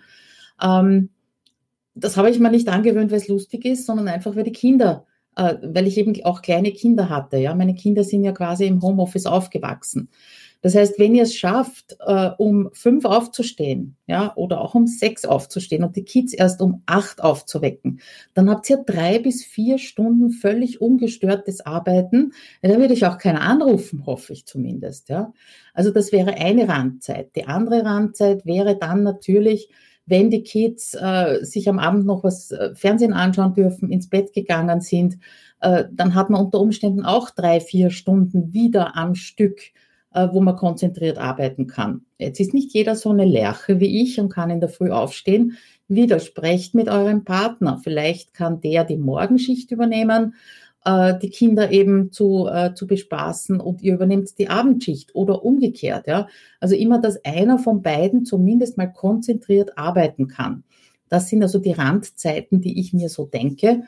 Ähm, 0.62 1.12
das 1.96 2.18
habe 2.18 2.30
ich 2.30 2.38
mir 2.38 2.52
nicht 2.52 2.68
angewöhnt, 2.68 3.12
weil 3.12 3.18
es 3.20 3.30
lustig 3.30 3.64
ist, 3.64 3.86
sondern 3.86 4.10
einfach, 4.10 4.36
weil 4.36 4.44
die 4.44 4.52
Kinder, 4.52 5.06
äh, 5.40 5.58
weil 5.64 5.88
ich 5.88 5.98
eben 5.98 6.14
auch 6.26 6.42
kleine 6.42 6.72
Kinder 6.72 7.10
hatte. 7.10 7.38
Ja, 7.38 7.56
meine 7.56 7.74
Kinder 7.74 8.04
sind 8.04 8.24
ja 8.24 8.34
quasi 8.34 8.66
im 8.66 8.82
Homeoffice 8.82 9.26
aufgewachsen. 9.26 10.10
Das 10.62 10.76
heißt, 10.76 11.00
wenn 11.00 11.16
ihr 11.16 11.24
es 11.24 11.36
schafft, 11.36 11.96
äh, 12.06 12.32
um 12.38 12.70
fünf 12.74 13.06
aufzustehen, 13.06 13.96
ja, 14.08 14.36
oder 14.36 14.60
auch 14.60 14.76
um 14.76 14.88
sechs 14.88 15.24
aufzustehen 15.24 15.86
und 15.86 15.96
die 15.96 16.04
Kids 16.04 16.34
erst 16.34 16.62
um 16.62 16.84
acht 16.86 17.24
aufzuwecken, 17.24 18.02
dann 18.34 18.50
habt 18.50 18.70
ihr 18.70 18.84
drei 18.86 19.20
bis 19.20 19.46
vier 19.46 19.78
Stunden 19.78 20.32
völlig 20.32 20.82
ungestörtes 20.82 21.66
Arbeiten. 21.66 22.34
Ja, 22.62 22.74
da 22.74 22.78
würde 22.78 22.94
ich 22.94 23.06
auch 23.06 23.18
keiner 23.18 23.42
anrufen, 23.42 24.06
hoffe 24.06 24.34
ich 24.34 24.46
zumindest, 24.46 25.08
ja. 25.08 25.32
Also 25.74 25.92
das 25.92 26.12
wäre 26.12 26.34
eine 26.34 26.68
Randzeit. 26.68 27.34
Die 27.38 27.46
andere 27.46 27.86
Randzeit 27.86 28.46
wäre 28.46 28.78
dann 28.78 29.04
natürlich, 29.04 29.70
wenn 30.10 30.30
die 30.30 30.44
Kids 30.44 30.94
äh, 30.94 31.44
sich 31.44 31.70
am 31.70 31.80
Abend 31.80 32.06
noch 32.06 32.24
was 32.24 32.52
äh, 32.52 32.74
Fernsehen 32.76 33.14
anschauen 33.14 33.54
dürfen, 33.54 33.92
ins 33.92 34.10
Bett 34.10 34.34
gegangen 34.34 34.82
sind, 34.82 35.18
äh, 35.62 35.86
dann 35.92 36.16
hat 36.16 36.30
man 36.30 36.42
unter 36.42 36.60
Umständen 36.60 37.06
auch 37.06 37.30
drei, 37.30 37.60
vier 37.60 37.90
Stunden 37.90 38.54
wieder 38.54 38.96
am 38.96 39.16
Stück 39.16 39.60
äh, 40.14 40.28
wo 40.32 40.42
man 40.42 40.56
konzentriert 40.56 41.18
arbeiten 41.18 41.68
kann. 41.68 42.02
Jetzt 42.18 42.40
ist 42.40 42.54
nicht 42.54 42.74
jeder 42.74 42.96
so 42.96 43.12
eine 43.12 43.26
Lerche 43.26 43.80
wie 43.80 44.02
ich 44.02 44.20
und 44.20 44.30
kann 44.30 44.50
in 44.50 44.60
der 44.60 44.70
Früh 44.70 44.90
aufstehen. 44.90 45.58
Widersprecht 45.88 46.76
mit 46.76 46.90
eurem 46.90 47.24
Partner. 47.24 47.80
Vielleicht 47.84 48.34
kann 48.34 48.62
der 48.62 48.86
die 48.86 48.98
Morgenschicht 48.98 49.72
übernehmen, 49.72 50.34
die 50.86 51.30
Kinder 51.30 51.72
eben 51.72 52.12
zu, 52.12 52.48
äh, 52.48 52.74
zu 52.74 52.88
bespaßen 52.88 53.60
und 53.60 53.82
ihr 53.82 53.96
übernehmt 53.96 54.38
die 54.40 54.50
Abendschicht 54.50 55.14
oder 55.14 55.44
umgekehrt. 55.44 56.08
Ja? 56.08 56.28
Also 56.60 56.76
immer, 56.76 57.00
dass 57.00 57.24
einer 57.26 57.60
von 57.60 57.82
beiden 57.82 58.26
zumindest 58.26 58.78
mal 58.78 58.92
konzentriert 58.92 59.78
arbeiten 59.78 60.28
kann. 60.28 60.64
Das 61.10 61.28
sind 61.28 61.44
also 61.44 61.60
die 61.60 61.72
Randzeiten, 61.72 62.62
die 62.62 62.80
ich 62.80 62.94
mir 62.94 63.10
so 63.10 63.26
denke. 63.26 63.84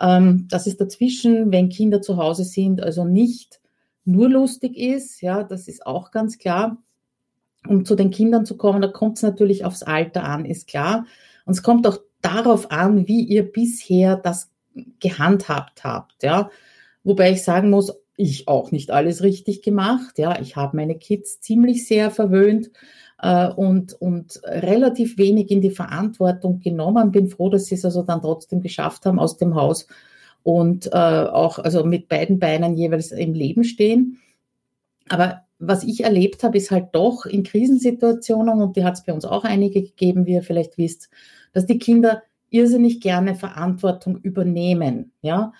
Ähm, 0.00 0.48
das 0.50 0.66
ist 0.66 0.80
dazwischen, 0.80 1.52
wenn 1.52 1.68
Kinder 1.68 2.02
zu 2.02 2.16
Hause 2.16 2.44
sind, 2.44 2.82
also 2.82 3.04
nicht 3.04 3.60
nur 4.04 4.28
lustig 4.28 4.76
ist, 4.76 5.20
ja, 5.20 5.44
das 5.44 5.68
ist 5.68 5.86
auch 5.86 6.10
ganz 6.10 6.38
klar. 6.38 6.78
Um 7.66 7.84
zu 7.86 7.94
den 7.94 8.10
Kindern 8.10 8.44
zu 8.44 8.56
kommen, 8.56 8.82
da 8.82 8.88
kommt 8.88 9.16
es 9.16 9.22
natürlich 9.22 9.64
aufs 9.64 9.82
Alter 9.82 10.24
an, 10.24 10.44
ist 10.44 10.66
klar. 10.66 11.06
Und 11.46 11.52
es 11.52 11.62
kommt 11.62 11.86
auch 11.86 11.98
darauf 12.20 12.70
an, 12.70 13.06
wie 13.08 13.22
ihr 13.22 13.50
bisher 13.50 14.16
das 14.16 14.50
gehandhabt 15.00 15.84
habt, 15.84 16.22
ja. 16.22 16.50
Wobei 17.02 17.32
ich 17.32 17.42
sagen 17.42 17.70
muss, 17.70 17.92
ich 18.16 18.48
auch 18.48 18.70
nicht 18.70 18.90
alles 18.90 19.22
richtig 19.22 19.62
gemacht, 19.62 20.18
ja. 20.18 20.40
Ich 20.40 20.56
habe 20.56 20.76
meine 20.76 20.96
Kids 20.96 21.40
ziemlich 21.40 21.86
sehr 21.86 22.10
verwöhnt 22.10 22.70
äh, 23.20 23.48
und, 23.48 23.94
und 23.94 24.40
relativ 24.44 25.18
wenig 25.18 25.50
in 25.50 25.60
die 25.60 25.70
Verantwortung 25.70 26.60
genommen. 26.60 27.10
Bin 27.10 27.28
froh, 27.28 27.50
dass 27.50 27.66
sie 27.66 27.74
es 27.74 27.84
also 27.84 28.02
dann 28.02 28.22
trotzdem 28.22 28.60
geschafft 28.60 29.06
haben 29.06 29.18
aus 29.18 29.36
dem 29.36 29.54
Haus 29.54 29.86
und 30.42 30.86
äh, 30.86 30.90
auch 30.90 31.58
also 31.58 31.84
mit 31.84 32.08
beiden 32.08 32.38
Beinen 32.38 32.76
jeweils 32.76 33.12
im 33.12 33.34
Leben 33.34 33.64
stehen. 33.64 34.18
Aber 35.08 35.42
was 35.58 35.84
ich 35.84 36.04
erlebt 36.04 36.42
habe, 36.42 36.58
ist 36.58 36.70
halt 36.70 36.88
doch 36.92 37.26
in 37.26 37.42
Krisensituationen, 37.42 38.60
und 38.60 38.76
die 38.76 38.84
hat 38.84 38.94
es 38.94 39.04
bei 39.04 39.12
uns 39.12 39.24
auch 39.24 39.44
einige 39.44 39.82
gegeben, 39.82 40.26
wie 40.26 40.34
ihr 40.34 40.42
vielleicht 40.42 40.78
wisst, 40.78 41.08
dass 41.52 41.66
die 41.66 41.78
Kinder 41.78 42.22
irrsinnig 42.54 43.00
gerne 43.00 43.34
Verantwortung 43.34 44.18
übernehmen. 44.18 45.12
Ja, 45.22 45.52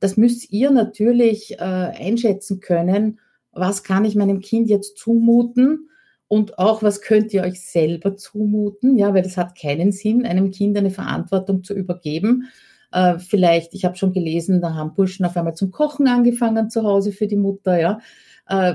das 0.00 0.16
müsst 0.16 0.50
ihr 0.50 0.70
natürlich 0.70 1.52
äh, 1.58 1.62
einschätzen 1.62 2.60
können. 2.60 3.20
Was 3.52 3.84
kann 3.84 4.04
ich 4.04 4.16
meinem 4.16 4.40
Kind 4.40 4.68
jetzt 4.68 4.98
zumuten? 4.98 5.88
Und 6.26 6.58
auch, 6.58 6.82
was 6.82 7.02
könnt 7.02 7.32
ihr 7.32 7.42
euch 7.42 7.60
selber 7.60 8.16
zumuten? 8.16 8.96
Ja, 8.96 9.14
weil 9.14 9.24
es 9.24 9.36
hat 9.36 9.58
keinen 9.58 9.92
Sinn, 9.92 10.26
einem 10.26 10.50
Kind 10.50 10.76
eine 10.76 10.90
Verantwortung 10.90 11.64
zu 11.64 11.74
übergeben. 11.74 12.48
Äh, 12.92 13.18
vielleicht, 13.18 13.74
ich 13.74 13.84
habe 13.84 13.96
schon 13.96 14.12
gelesen, 14.12 14.60
da 14.60 14.74
haben 14.74 14.94
Burschen 14.94 15.26
auf 15.26 15.36
einmal 15.36 15.54
zum 15.54 15.70
Kochen 15.70 16.08
angefangen 16.08 16.70
zu 16.70 16.82
Hause 16.82 17.12
für 17.12 17.26
die 17.26 17.36
Mutter. 17.36 17.78
Ja, 17.78 18.00
äh, 18.48 18.74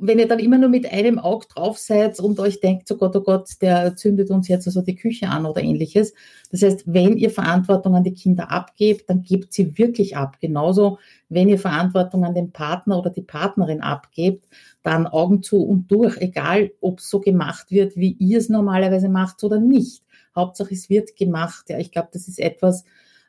wenn 0.00 0.18
ihr 0.18 0.28
dann 0.28 0.38
immer 0.38 0.58
nur 0.58 0.68
mit 0.68 0.90
einem 0.92 1.18
Auge 1.18 1.46
drauf 1.48 1.78
seid 1.78 2.18
und 2.20 2.38
euch 2.40 2.60
denkt, 2.60 2.88
so 2.88 2.96
Gott, 2.96 3.14
oh 3.16 3.20
Gott, 3.20 3.50
der 3.60 3.96
zündet 3.96 4.30
uns 4.30 4.48
jetzt 4.48 4.66
also 4.66 4.82
die 4.82 4.96
Küche 4.96 5.28
an 5.28 5.46
oder 5.46 5.62
ähnliches. 5.62 6.14
Das 6.50 6.62
heißt, 6.62 6.84
wenn 6.86 7.16
ihr 7.16 7.30
Verantwortung 7.30 7.94
an 7.94 8.04
die 8.04 8.14
Kinder 8.14 8.50
abgebt, 8.50 9.10
dann 9.10 9.22
gebt 9.22 9.52
sie 9.52 9.76
wirklich 9.78 10.16
ab. 10.16 10.38
Genauso, 10.40 10.98
wenn 11.28 11.48
ihr 11.48 11.58
Verantwortung 11.58 12.24
an 12.24 12.34
den 12.34 12.52
Partner 12.52 12.98
oder 12.98 13.10
die 13.10 13.22
Partnerin 13.22 13.80
abgebt, 13.80 14.46
dann 14.82 15.06
Augen 15.06 15.42
zu 15.42 15.62
und 15.62 15.90
durch, 15.90 16.16
egal 16.18 16.70
ob 16.80 17.00
es 17.00 17.10
so 17.10 17.20
gemacht 17.20 17.70
wird, 17.70 17.96
wie 17.96 18.12
ihr 18.12 18.38
es 18.38 18.48
normalerweise 18.48 19.08
macht 19.08 19.42
oder 19.44 19.60
nicht. 19.60 20.02
Hauptsache, 20.34 20.74
es 20.74 20.88
wird 20.88 21.16
gemacht. 21.16 21.66
Ja, 21.68 21.78
ich 21.78 21.90
glaube, 21.90 22.08
das 22.12 22.28
ist 22.28 22.38
etwas, 22.38 22.84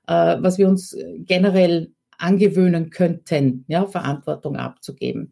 äh, 0.07 0.38
was 0.39 0.57
wir 0.57 0.67
uns 0.67 0.95
generell 1.17 1.91
angewöhnen 2.17 2.89
könnten, 2.89 3.65
ja, 3.67 3.85
Verantwortung 3.85 4.57
abzugeben. 4.57 5.31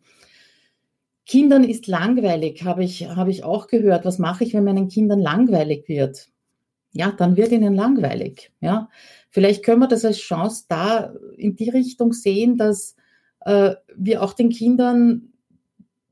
Kindern 1.28 1.66
ist 1.66 1.88
langweilig, 1.88 2.64
habe 2.64 2.84
ich, 2.86 3.08
habe 3.08 3.32
ich 3.32 3.44
auch 3.44 3.68
gehört. 3.68 4.06
Was 4.06 4.18
mache 4.18 4.46
ich, 4.46 4.54
wenn 4.54 4.64
meinen 4.64 4.88
Kindern 4.88 5.20
langweilig 5.20 5.88
wird? 5.90 6.30
Ja, 6.94 7.12
dann 7.12 7.36
wird 7.36 7.52
ihnen 7.52 7.76
langweilig. 7.76 8.52
Ja, 8.62 8.90
vielleicht 9.30 9.64
können 9.64 9.82
wir 9.82 9.90
das 9.90 10.06
als 10.06 10.18
Chance 10.18 10.66
da 10.70 11.14
in 11.36 11.56
die 11.58 11.70
Richtung 11.70 12.14
sehen, 12.14 12.58
dass 12.58 12.96
äh, 13.42 13.76
wir 13.96 14.24
auch 14.24 14.34
den 14.34 14.50
Kindern 14.50 15.34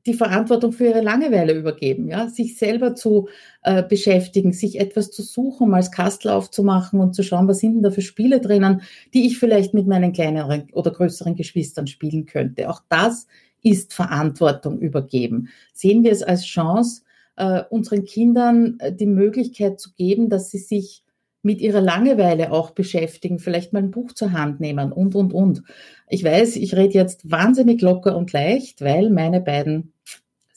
die 0.04 0.14
Verantwortung 0.14 0.72
für 0.72 0.86
ihre 0.86 1.00
Langeweile 1.00 1.52
übergeben, 1.52 2.08
ja, 2.08 2.28
sich 2.28 2.56
selber 2.56 2.94
zu 2.94 3.28
äh, 3.62 3.82
beschäftigen, 3.82 4.52
sich 4.52 4.78
etwas 4.78 5.10
zu 5.10 5.22
suchen, 5.22 5.68
mal 5.68 5.78
das 5.78 5.90
Kastel 5.90 6.30
aufzumachen 6.30 7.00
und 7.00 7.14
zu 7.14 7.24
schauen, 7.24 7.48
was 7.48 7.58
sind 7.58 7.74
denn 7.74 7.82
da 7.82 7.90
für 7.90 8.02
Spiele 8.02 8.40
drinnen, 8.40 8.82
die 9.14 9.26
ich 9.26 9.38
vielleicht 9.38 9.74
mit 9.74 9.88
meinen 9.88 10.12
kleineren 10.12 10.68
oder 10.72 10.92
größeren 10.92 11.34
Geschwistern 11.34 11.88
spielen 11.88 12.26
könnte. 12.26 12.70
Auch 12.70 12.82
das 12.88 13.26
ist 13.66 13.94
Verantwortung 13.94 14.78
übergeben. 14.78 15.48
Sehen 15.72 16.04
wir 16.04 16.12
es 16.12 16.22
als 16.22 16.44
Chance, 16.44 17.02
äh, 17.36 17.62
unseren 17.68 18.04
Kindern 18.04 18.78
äh, 18.78 18.92
die 18.92 19.06
Möglichkeit 19.06 19.80
zu 19.80 19.92
geben, 19.94 20.28
dass 20.30 20.50
sie 20.50 20.58
sich 20.58 21.02
mit 21.42 21.60
ihrer 21.60 21.80
Langeweile 21.80 22.52
auch 22.52 22.70
beschäftigen, 22.70 23.38
vielleicht 23.38 23.72
mal 23.72 23.82
ein 23.82 23.90
Buch 23.90 24.12
zur 24.12 24.32
Hand 24.32 24.60
nehmen 24.60 24.92
und, 24.92 25.14
und, 25.14 25.32
und. 25.32 25.62
Ich 26.08 26.22
weiß, 26.22 26.56
ich 26.56 26.74
rede 26.74 26.94
jetzt 26.94 27.30
wahnsinnig 27.30 27.82
locker 27.82 28.16
und 28.16 28.32
leicht, 28.32 28.80
weil 28.82 29.10
meine 29.10 29.40
beiden 29.40 29.92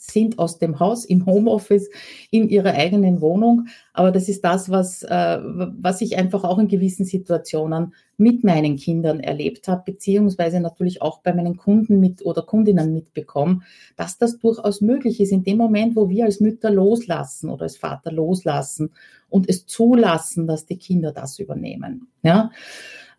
sind 0.09 0.39
aus 0.39 0.59
dem 0.59 0.79
Haus 0.79 1.05
im 1.05 1.25
Homeoffice 1.25 1.89
in 2.31 2.49
ihrer 2.49 2.73
eigenen 2.73 3.21
Wohnung. 3.21 3.67
Aber 3.93 4.11
das 4.11 4.29
ist 4.29 4.43
das, 4.43 4.69
was, 4.69 5.03
äh, 5.03 5.39
was 5.41 6.01
ich 6.01 6.17
einfach 6.17 6.43
auch 6.43 6.59
in 6.59 6.67
gewissen 6.67 7.05
Situationen 7.05 7.93
mit 8.17 8.43
meinen 8.43 8.75
Kindern 8.75 9.21
erlebt 9.21 9.67
habe, 9.67 9.83
beziehungsweise 9.91 10.59
natürlich 10.59 11.01
auch 11.01 11.21
bei 11.21 11.33
meinen 11.33 11.55
Kunden 11.55 11.99
mit 11.99 12.25
oder 12.25 12.41
Kundinnen 12.41 12.93
mitbekommen, 12.93 13.63
dass 13.95 14.17
das 14.17 14.39
durchaus 14.39 14.81
möglich 14.81 15.21
ist. 15.21 15.31
In 15.31 15.43
dem 15.43 15.57
Moment, 15.57 15.95
wo 15.95 16.09
wir 16.09 16.25
als 16.25 16.39
Mütter 16.39 16.69
loslassen 16.69 17.49
oder 17.49 17.63
als 17.63 17.77
Vater 17.77 18.11
loslassen 18.11 18.91
und 19.29 19.47
es 19.47 19.65
zulassen, 19.65 20.47
dass 20.47 20.65
die 20.65 20.77
Kinder 20.77 21.11
das 21.11 21.39
übernehmen. 21.39 22.09
Ja. 22.23 22.51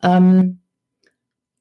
Ähm, 0.03 0.61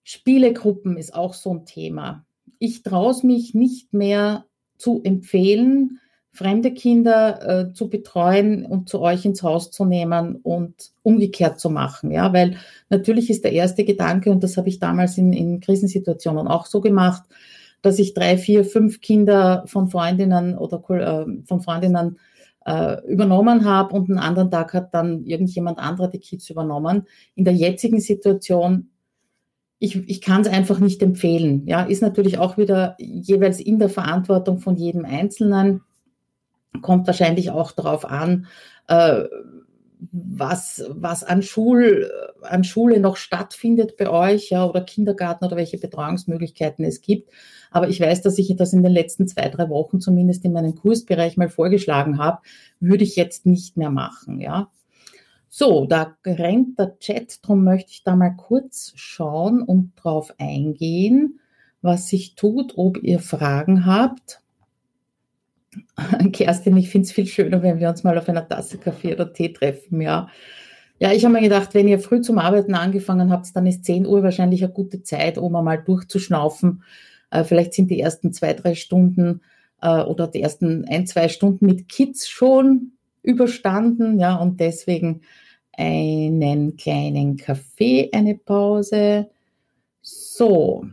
Spielegruppen 0.03 0.97
ist 0.97 1.13
auch 1.13 1.33
so 1.33 1.53
ein 1.53 1.65
Thema. 1.65 2.25
Ich 2.57 2.83
traue 2.83 3.11
es 3.11 3.23
mich 3.23 3.53
nicht 3.53 3.93
mehr 3.93 4.45
zu 4.79 5.01
empfehlen, 5.03 5.99
fremde 6.31 6.73
Kinder 6.73 7.69
äh, 7.69 7.73
zu 7.73 7.89
betreuen 7.89 8.65
und 8.65 8.87
zu 8.87 9.01
euch 9.01 9.25
ins 9.25 9.43
Haus 9.43 9.71
zu 9.71 9.85
nehmen 9.85 10.37
und 10.37 10.73
umgekehrt 11.03 11.59
zu 11.59 11.69
machen. 11.69 12.11
Ja, 12.11 12.33
weil 12.33 12.55
natürlich 12.89 13.29
ist 13.29 13.43
der 13.43 13.51
erste 13.51 13.83
Gedanke, 13.83 14.31
und 14.31 14.43
das 14.43 14.57
habe 14.57 14.69
ich 14.69 14.79
damals 14.79 15.17
in, 15.17 15.33
in 15.33 15.59
Krisensituationen 15.59 16.47
auch 16.47 16.65
so 16.65 16.81
gemacht, 16.81 17.23
dass 17.81 17.99
ich 17.99 18.13
drei, 18.13 18.37
vier, 18.37 18.65
fünf 18.65 19.01
Kinder 19.01 19.63
von 19.67 19.89
Freundinnen 19.89 20.57
oder 20.57 20.77
äh, 20.89 21.45
von 21.45 21.61
Freundinnen 21.61 22.17
äh, 22.65 23.03
übernommen 23.07 23.65
habe 23.65 23.95
und 23.95 24.09
einen 24.09 24.19
anderen 24.19 24.51
Tag 24.51 24.73
hat 24.73 24.93
dann 24.93 25.25
irgendjemand 25.25 25.79
anderer 25.79 26.07
die 26.07 26.19
Kids 26.19 26.49
übernommen. 26.49 27.07
In 27.35 27.45
der 27.45 27.53
jetzigen 27.53 27.99
Situation 27.99 28.88
ich, 29.79 29.95
ich 30.09 30.21
kann 30.21 30.41
es 30.41 30.47
einfach 30.47 30.79
nicht 30.79 31.01
empfehlen. 31.01 31.65
Ja, 31.65 31.83
ist 31.83 32.01
natürlich 32.01 32.37
auch 32.37 32.57
wieder 32.57 32.95
jeweils 32.99 33.59
in 33.59 33.79
der 33.79 33.89
Verantwortung 33.89 34.59
von 34.59 34.75
jedem 34.75 35.05
Einzelnen. 35.05 35.81
Kommt 36.81 37.07
wahrscheinlich 37.07 37.49
auch 37.51 37.71
darauf 37.71 38.05
an, 38.05 38.47
äh, 38.87 39.23
was, 40.11 40.83
was 40.89 41.23
an, 41.23 41.41
Schul, 41.41 42.09
an 42.41 42.63
Schule 42.63 42.99
noch 42.99 43.17
stattfindet 43.17 43.97
bei 43.97 44.09
euch, 44.09 44.49
ja, 44.49 44.65
oder 44.65 44.81
Kindergarten 44.81 45.45
oder 45.45 45.57
welche 45.57 45.77
Betreuungsmöglichkeiten 45.77 46.85
es 46.85 47.01
gibt. 47.01 47.31
Aber 47.71 47.89
ich 47.89 47.99
weiß, 47.99 48.21
dass 48.21 48.37
ich 48.37 48.53
das 48.55 48.73
in 48.73 48.83
den 48.83 48.91
letzten 48.91 49.27
zwei, 49.27 49.49
drei 49.49 49.69
Wochen 49.69 49.99
zumindest 49.99 50.45
in 50.45 50.53
meinem 50.53 50.75
Kursbereich 50.75 51.37
mal 51.37 51.49
vorgeschlagen 51.49 52.17
habe, 52.17 52.39
würde 52.79 53.03
ich 53.03 53.15
jetzt 53.15 53.45
nicht 53.45 53.77
mehr 53.77 53.91
machen, 53.91 54.39
ja. 54.41 54.71
So, 55.49 55.85
da 55.85 56.15
rennt 56.25 56.77
der 56.77 56.99
Chat, 56.99 57.43
darum 57.43 57.63
möchte 57.63 57.91
ich 57.91 58.03
da 58.03 58.15
mal 58.15 58.29
kurz 58.29 58.93
schauen 58.95 59.63
und 59.63 59.93
drauf 59.95 60.33
eingehen, 60.37 61.39
was 61.81 62.07
sich 62.07 62.35
tut, 62.35 62.73
ob 62.77 63.01
ihr 63.01 63.19
Fragen 63.19 63.87
habt. 63.87 64.41
Kerstin, 66.33 66.77
ich 66.77 66.89
finde 66.89 67.05
es 67.05 67.11
viel 67.11 67.25
schöner, 67.25 67.63
wenn 67.63 67.79
wir 67.79 67.89
uns 67.89 68.03
mal 68.03 68.17
auf 68.17 68.29
einer 68.29 68.47
Tasse 68.47 68.77
Kaffee 68.77 69.13
oder 69.13 69.33
Tee 69.33 69.49
treffen, 69.49 70.01
ja. 70.01 70.29
Ja, 70.99 71.13
ich 71.13 71.23
habe 71.23 71.33
mir 71.33 71.41
gedacht, 71.41 71.73
wenn 71.73 71.87
ihr 71.87 71.99
früh 71.99 72.21
zum 72.21 72.37
Arbeiten 72.37 72.75
angefangen 72.75 73.31
habt, 73.31 73.55
dann 73.55 73.65
ist 73.65 73.85
10 73.85 74.05
Uhr 74.05 74.21
wahrscheinlich 74.21 74.63
eine 74.63 74.73
gute 74.73 75.01
Zeit, 75.01 75.37
um 75.37 75.55
einmal 75.55 75.81
durchzuschnaufen. 75.81 76.83
Äh, 77.31 77.43
vielleicht 77.43 77.73
sind 77.73 77.89
die 77.89 78.01
ersten 78.01 78.33
zwei, 78.33 78.53
drei 78.53 78.75
Stunden 78.75 79.41
äh, 79.81 80.01
oder 80.01 80.27
die 80.27 80.41
ersten 80.41 80.85
ein, 80.87 81.07
zwei 81.07 81.29
Stunden 81.29 81.65
mit 81.65 81.87
Kids 81.87 82.27
schon 82.27 82.91
überstanden, 83.29 84.19
ja, 84.19 84.35
und 84.35 84.59
deswegen 84.59 85.21
einen 85.77 86.75
kleinen 86.75 87.37
Kaffee, 87.37 88.09
eine 88.11 88.35
Pause. 88.35 89.29
So. 90.01 90.85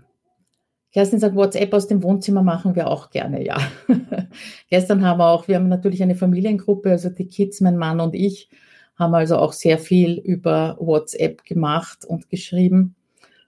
Kerstin 0.92 1.18
sagt, 1.18 1.34
WhatsApp 1.34 1.74
aus 1.74 1.88
dem 1.88 2.02
Wohnzimmer 2.02 2.42
machen 2.42 2.74
wir 2.76 2.88
auch 2.88 3.10
gerne, 3.10 3.44
ja. 3.44 3.58
Gestern 4.70 5.04
haben 5.04 5.18
wir 5.18 5.28
auch, 5.28 5.48
wir 5.48 5.56
haben 5.56 5.68
natürlich 5.68 6.02
eine 6.02 6.14
Familiengruppe, 6.14 6.90
also 6.90 7.10
die 7.10 7.26
Kids, 7.26 7.60
mein 7.60 7.76
Mann 7.76 8.00
und 8.00 8.14
ich, 8.14 8.48
haben 8.96 9.14
also 9.14 9.36
auch 9.36 9.52
sehr 9.52 9.78
viel 9.78 10.18
über 10.18 10.76
WhatsApp 10.78 11.44
gemacht 11.44 12.04
und 12.04 12.30
geschrieben. 12.30 12.94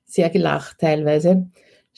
Sehr 0.05 0.31
gelacht 0.31 0.79
teilweise. 0.79 1.49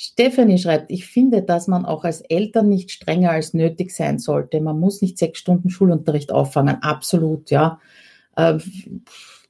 Stephanie 0.02 0.56
schreibt, 0.56 0.90
ich 0.90 1.04
finde, 1.04 1.42
dass 1.42 1.68
man 1.68 1.84
auch 1.84 2.04
als 2.04 2.22
Eltern 2.22 2.70
nicht 2.70 2.90
strenger 2.90 3.32
als 3.32 3.52
nötig 3.52 3.94
sein 3.94 4.18
sollte. 4.18 4.62
Man 4.62 4.80
muss 4.80 5.02
nicht 5.02 5.18
sechs 5.18 5.40
Stunden 5.40 5.68
Schulunterricht 5.68 6.32
auffangen. 6.32 6.82
Absolut, 6.82 7.50
ja. 7.50 7.78
Äh, 8.34 8.56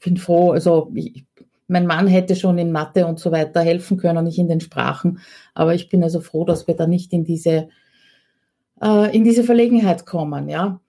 bin 0.02 0.16
froh, 0.16 0.50
also 0.50 0.90
ich, 0.92 1.24
mein 1.68 1.86
Mann 1.86 2.08
hätte 2.08 2.34
schon 2.34 2.58
in 2.58 2.72
Mathe 2.72 3.06
und 3.06 3.20
so 3.20 3.30
weiter 3.30 3.60
helfen 3.60 3.96
können, 3.96 4.24
nicht 4.24 4.38
in 4.40 4.48
den 4.48 4.60
Sprachen. 4.60 5.20
Aber 5.54 5.72
ich 5.76 5.88
bin 5.88 6.02
also 6.02 6.20
froh, 6.20 6.44
dass 6.44 6.66
wir 6.66 6.74
da 6.74 6.88
nicht 6.88 7.12
in 7.12 7.22
diese, 7.22 7.68
äh, 8.82 9.16
in 9.16 9.22
diese 9.22 9.44
Verlegenheit 9.44 10.04
kommen, 10.04 10.48
ja. 10.48 10.80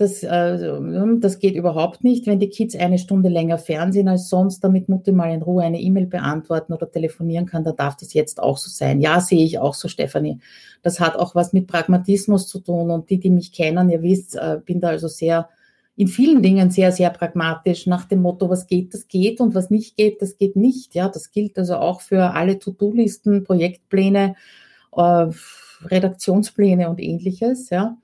Das, 0.00 0.22
äh, 0.22 0.80
das 1.18 1.40
geht 1.40 1.56
überhaupt 1.56 2.04
nicht, 2.04 2.26
wenn 2.26 2.40
die 2.40 2.48
Kids 2.48 2.74
eine 2.74 2.96
Stunde 2.96 3.28
länger 3.28 3.58
fernsehen 3.58 4.08
als 4.08 4.30
sonst, 4.30 4.64
damit 4.64 4.88
Mutter 4.88 5.12
mal 5.12 5.30
in 5.30 5.42
Ruhe 5.42 5.62
eine 5.62 5.78
E-Mail 5.78 6.06
beantworten 6.06 6.72
oder 6.72 6.90
telefonieren 6.90 7.44
kann, 7.44 7.64
dann 7.64 7.76
darf 7.76 7.98
das 7.98 8.14
jetzt 8.14 8.42
auch 8.42 8.56
so 8.56 8.70
sein. 8.70 9.02
Ja, 9.02 9.20
sehe 9.20 9.44
ich 9.44 9.58
auch 9.58 9.74
so, 9.74 9.88
Stefanie. 9.88 10.38
Das 10.80 11.00
hat 11.00 11.16
auch 11.16 11.34
was 11.34 11.52
mit 11.52 11.66
Pragmatismus 11.66 12.48
zu 12.48 12.60
tun 12.60 12.90
und 12.90 13.10
die, 13.10 13.20
die 13.20 13.28
mich 13.28 13.52
kennen, 13.52 13.90
ihr 13.90 14.00
wisst, 14.00 14.36
äh, 14.36 14.60
bin 14.64 14.80
da 14.80 14.88
also 14.88 15.06
sehr 15.06 15.50
in 15.96 16.08
vielen 16.08 16.42
Dingen 16.42 16.70
sehr, 16.70 16.92
sehr 16.92 17.10
pragmatisch 17.10 17.86
nach 17.86 18.06
dem 18.06 18.22
Motto, 18.22 18.48
was 18.48 18.66
geht, 18.66 18.94
das 18.94 19.06
geht 19.06 19.38
und 19.38 19.54
was 19.54 19.68
nicht 19.68 19.98
geht, 19.98 20.22
das 20.22 20.38
geht 20.38 20.56
nicht. 20.56 20.94
Ja, 20.94 21.10
das 21.10 21.30
gilt 21.30 21.58
also 21.58 21.76
auch 21.76 22.00
für 22.00 22.32
alle 22.32 22.58
To-Do-Listen, 22.58 23.44
Projektpläne, 23.44 24.34
äh, 24.96 25.26
Redaktionspläne 25.84 26.88
und 26.88 27.00
ähnliches. 27.00 27.68
Ja. 27.68 27.98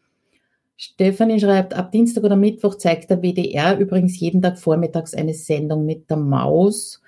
Stefanie 0.77 1.41
schreibt, 1.41 1.75
ab 1.75 1.91
Dienstag 1.91 2.25
oder 2.25 2.37
Mittwoch 2.37 2.77
zeigt 2.77 3.09
der 3.09 3.23
WDR 3.23 3.79
übrigens 3.79 4.21
jeden 4.21 4.43
Tag 4.43 4.59
vormittags 4.59 5.15
eine 5.15 5.35
Sendung 5.35 5.87
mit 5.87 6.11
der 6.11 6.19
Maus. 6.19 7.01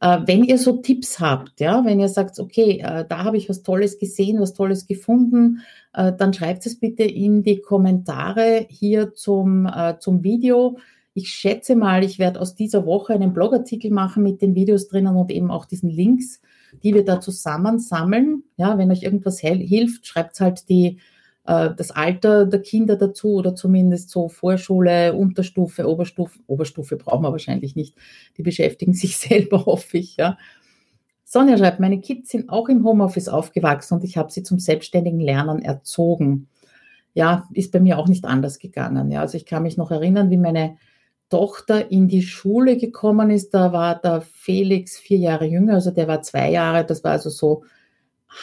Äh, 0.00 0.20
wenn 0.26 0.42
ihr 0.42 0.58
so 0.58 0.78
Tipps 0.78 1.20
habt, 1.20 1.60
ja, 1.60 1.84
wenn 1.84 2.00
ihr 2.00 2.08
sagt, 2.08 2.40
okay, 2.40 2.80
äh, 2.82 3.04
da 3.08 3.24
habe 3.24 3.36
ich 3.36 3.48
was 3.48 3.62
Tolles 3.62 3.98
gesehen, 3.98 4.40
was 4.40 4.54
Tolles 4.54 4.86
gefunden, 4.86 5.60
äh, 5.92 6.12
dann 6.16 6.32
schreibt 6.32 6.66
es 6.66 6.80
bitte 6.80 7.04
in 7.04 7.42
die 7.42 7.60
Kommentare 7.60 8.66
hier 8.68 9.14
zum, 9.14 9.68
zum 10.00 10.24
Video. 10.24 10.78
Ich 11.14 11.28
schätze 11.28 11.76
mal, 11.76 12.02
ich 12.02 12.18
werde 12.18 12.40
aus 12.40 12.54
dieser 12.54 12.86
Woche 12.86 13.12
einen 13.12 13.34
Blogartikel 13.34 13.90
machen 13.90 14.22
mit 14.22 14.40
den 14.40 14.54
Videos 14.54 14.88
drinnen 14.88 15.14
und 15.14 15.30
eben 15.30 15.50
auch 15.50 15.66
diesen 15.66 15.90
Links, 15.90 16.40
die 16.82 16.94
wir 16.94 17.04
da 17.04 17.20
zusammensammeln. 17.20 18.44
Ja, 18.56 18.78
wenn 18.78 18.90
euch 18.90 19.02
irgendwas 19.02 19.38
hilft, 19.38 20.06
schreibt 20.06 20.40
halt 20.40 20.68
die, 20.70 20.98
das 21.44 21.90
Alter 21.90 22.46
der 22.46 22.62
Kinder 22.62 22.96
dazu 22.96 23.34
oder 23.34 23.54
zumindest 23.54 24.10
so 24.10 24.28
Vorschule, 24.28 25.14
Unterstufe, 25.14 25.88
Oberstufe. 25.88 26.38
Oberstufe 26.46 26.96
brauchen 26.96 27.24
wir 27.24 27.32
wahrscheinlich 27.32 27.74
nicht. 27.74 27.96
Die 28.36 28.42
beschäftigen 28.42 28.94
sich 28.94 29.16
selber, 29.18 29.66
hoffe 29.66 29.98
ich. 29.98 30.16
Ja. 30.16 30.38
Sonja 31.24 31.56
schreibt, 31.56 31.80
meine 31.80 32.00
Kids 32.00 32.30
sind 32.30 32.50
auch 32.50 32.68
im 32.68 32.84
Homeoffice 32.84 33.28
aufgewachsen 33.28 33.94
und 33.94 34.04
ich 34.04 34.16
habe 34.16 34.30
sie 34.30 34.42
zum 34.42 34.58
selbstständigen 34.58 35.18
Lernen 35.18 35.62
erzogen. 35.62 36.48
Ja, 37.14 37.48
ist 37.52 37.72
bei 37.72 37.80
mir 37.80 37.98
auch 37.98 38.06
nicht 38.06 38.24
anders 38.24 38.58
gegangen. 38.58 39.10
Ja, 39.10 39.20
also 39.20 39.36
ich 39.36 39.46
kann 39.46 39.62
mich 39.62 39.76
noch 39.76 39.90
erinnern, 39.90 40.30
wie 40.30 40.36
meine 40.36 40.76
Tochter 41.28 41.90
in 41.90 42.06
die 42.06 42.22
Schule 42.22 42.76
gekommen 42.76 43.30
ist. 43.30 43.54
Da 43.54 43.72
war 43.72 43.98
der 43.98 44.20
Felix 44.20 44.98
vier 44.98 45.18
Jahre 45.18 45.46
jünger, 45.46 45.74
also 45.74 45.90
der 45.90 46.06
war 46.06 46.22
zwei 46.22 46.50
Jahre. 46.50 46.84
Das 46.84 47.02
war 47.02 47.12
also 47.12 47.30
so 47.30 47.64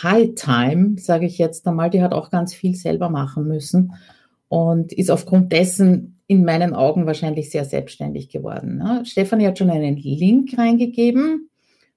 High 0.04 0.36
Time, 0.36 0.96
sage 1.00 1.26
ich 1.26 1.38
jetzt 1.38 1.68
einmal. 1.68 1.90
Die 1.90 2.02
hat 2.02 2.14
auch 2.14 2.30
ganz 2.30 2.54
viel 2.54 2.76
selber 2.76 3.10
machen 3.10 3.48
müssen 3.48 3.94
und 4.48 4.94
ist 4.94 5.12
aufgrund 5.12 5.52
dessen 5.52 6.20
in 6.28 6.46
meinen 6.46 6.76
Augen 6.76 7.06
wahrscheinlich 7.06 7.50
sehr 7.50 7.66
selbstständig 7.66 8.30
geworden. 8.30 8.78
Ne? 8.78 9.04
Stefanie 9.06 9.48
hat 9.48 9.58
schon 9.58 9.72
einen 9.72 9.98
Link 9.98 10.58
reingegeben 10.58 11.50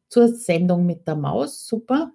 zur 0.09 0.29
Sendung 0.29 0.87
mit 0.87 1.07
der 1.07 1.17
Maus. 1.17 1.67
Super. 1.67 2.13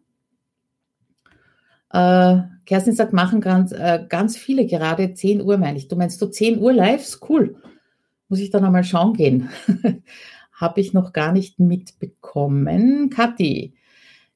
Äh, 1.92 2.40
Kerstin 2.66 2.94
sagt, 2.94 3.14
machen 3.14 3.40
ganz, 3.40 3.72
äh, 3.72 4.04
ganz 4.10 4.36
viele 4.36 4.66
gerade 4.66 5.14
10 5.14 5.42
Uhr, 5.42 5.58
meine 5.58 5.78
ich. 5.78 5.88
Du 5.88 5.96
meinst 5.96 6.22
du 6.22 6.28
10 6.28 6.60
Uhr 6.60 6.74
Lives? 6.74 7.20
Cool. 7.28 7.56
Muss 8.30 8.40
ich 8.40 8.50
dann 8.50 8.66
einmal 8.66 8.84
schauen 8.84 9.14
gehen. 9.14 9.50
habe 10.52 10.82
ich 10.82 10.94
noch 10.94 11.14
gar 11.14 11.32
nicht 11.32 11.60
mitbekommen. 11.60 13.10
Kathi, 13.12 13.74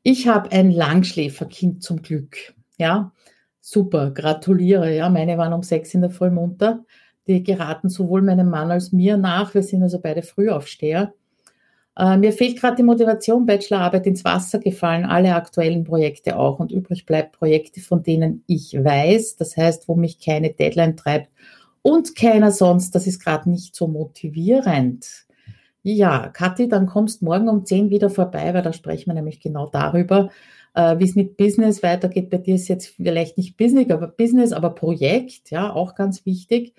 ich 0.04 0.28
habe 0.28 0.52
ein 0.52 0.72
Langschläferkind 0.72 1.84
zum 1.84 2.02
Glück. 2.02 2.54
Ja, 2.78 3.12
super, 3.60 4.12
gratuliere. 4.12 4.96
Ja, 4.96 5.10
meine 5.10 5.38
waren 5.38 5.54
um 5.54 5.64
sechs 5.64 5.94
in 5.94 6.02
der 6.02 6.10
Früh 6.10 6.30
munter. 6.30 6.84
Die 7.28 7.44
geraten 7.44 7.90
sowohl 7.90 8.22
meinem 8.22 8.50
Mann 8.50 8.72
als 8.72 8.92
mir 8.92 9.18
nach. 9.18 9.54
Wir 9.54 9.64
sind 9.64 9.84
also 9.84 10.00
beide 10.00 10.24
Frühaufsteher. 10.24 11.14
Äh, 11.98 12.18
mir 12.18 12.32
fehlt 12.32 12.60
gerade 12.60 12.78
die 12.78 12.84
Motivation, 12.84 13.46
Bachelorarbeit 13.46 14.08
ins 14.08 14.24
Wasser 14.24 14.60
gefallen, 14.60 15.06
alle 15.06 15.36
aktuellen 15.36 15.84
Projekte 15.84 16.38
auch 16.38 16.60
und 16.60 16.72
übrig 16.72 17.06
bleibt 17.06 17.34
Projekte, 17.34 17.82
von 17.82 18.02
denen 18.02 18.44
ich 18.48 18.74
weiß, 18.74 19.36
das 19.36 19.58
heißt, 19.58 19.88
wo 19.88 19.96
mich 19.96 20.20
keine 20.20 20.54
Deadline 20.54 20.96
treibt 20.96 21.30
und 21.82 22.16
keiner 22.16 22.52
sonst, 22.52 22.96
das 22.96 23.08
ist 23.08 23.24
gerade 23.24 23.50
nicht 23.50 23.76
so 23.76 23.88
motivierend. 23.88 25.26
Ja, 25.84 26.28
Kathi, 26.30 26.68
dann 26.68 26.86
kommst 26.86 27.22
morgen 27.22 27.50
um 27.50 27.66
10 27.66 27.90
wieder 27.90 28.10
vorbei, 28.10 28.54
weil 28.54 28.62
da 28.62 28.72
sprechen 28.72 29.08
wir 29.08 29.16
nämlich 29.16 29.40
genau 29.40 29.68
darüber, 29.68 30.30
äh, 30.76 31.00
wie 31.00 31.06
es 31.06 31.16
mit 31.16 31.38
Business 31.38 31.82
weitergeht. 31.82 32.30
Bei 32.30 32.38
dir 32.38 32.56
ist 32.56 32.68
jetzt 32.68 32.88
vielleicht 32.88 33.38
nicht 33.38 33.58
Business, 33.58 33.90
aber 33.90 34.08
Business, 34.08 34.54
aber 34.54 34.72
Projekt, 34.72 35.50
ja, 35.50 35.74
auch 35.74 35.96
ganz 35.96 36.26
wichtig. 36.26 36.74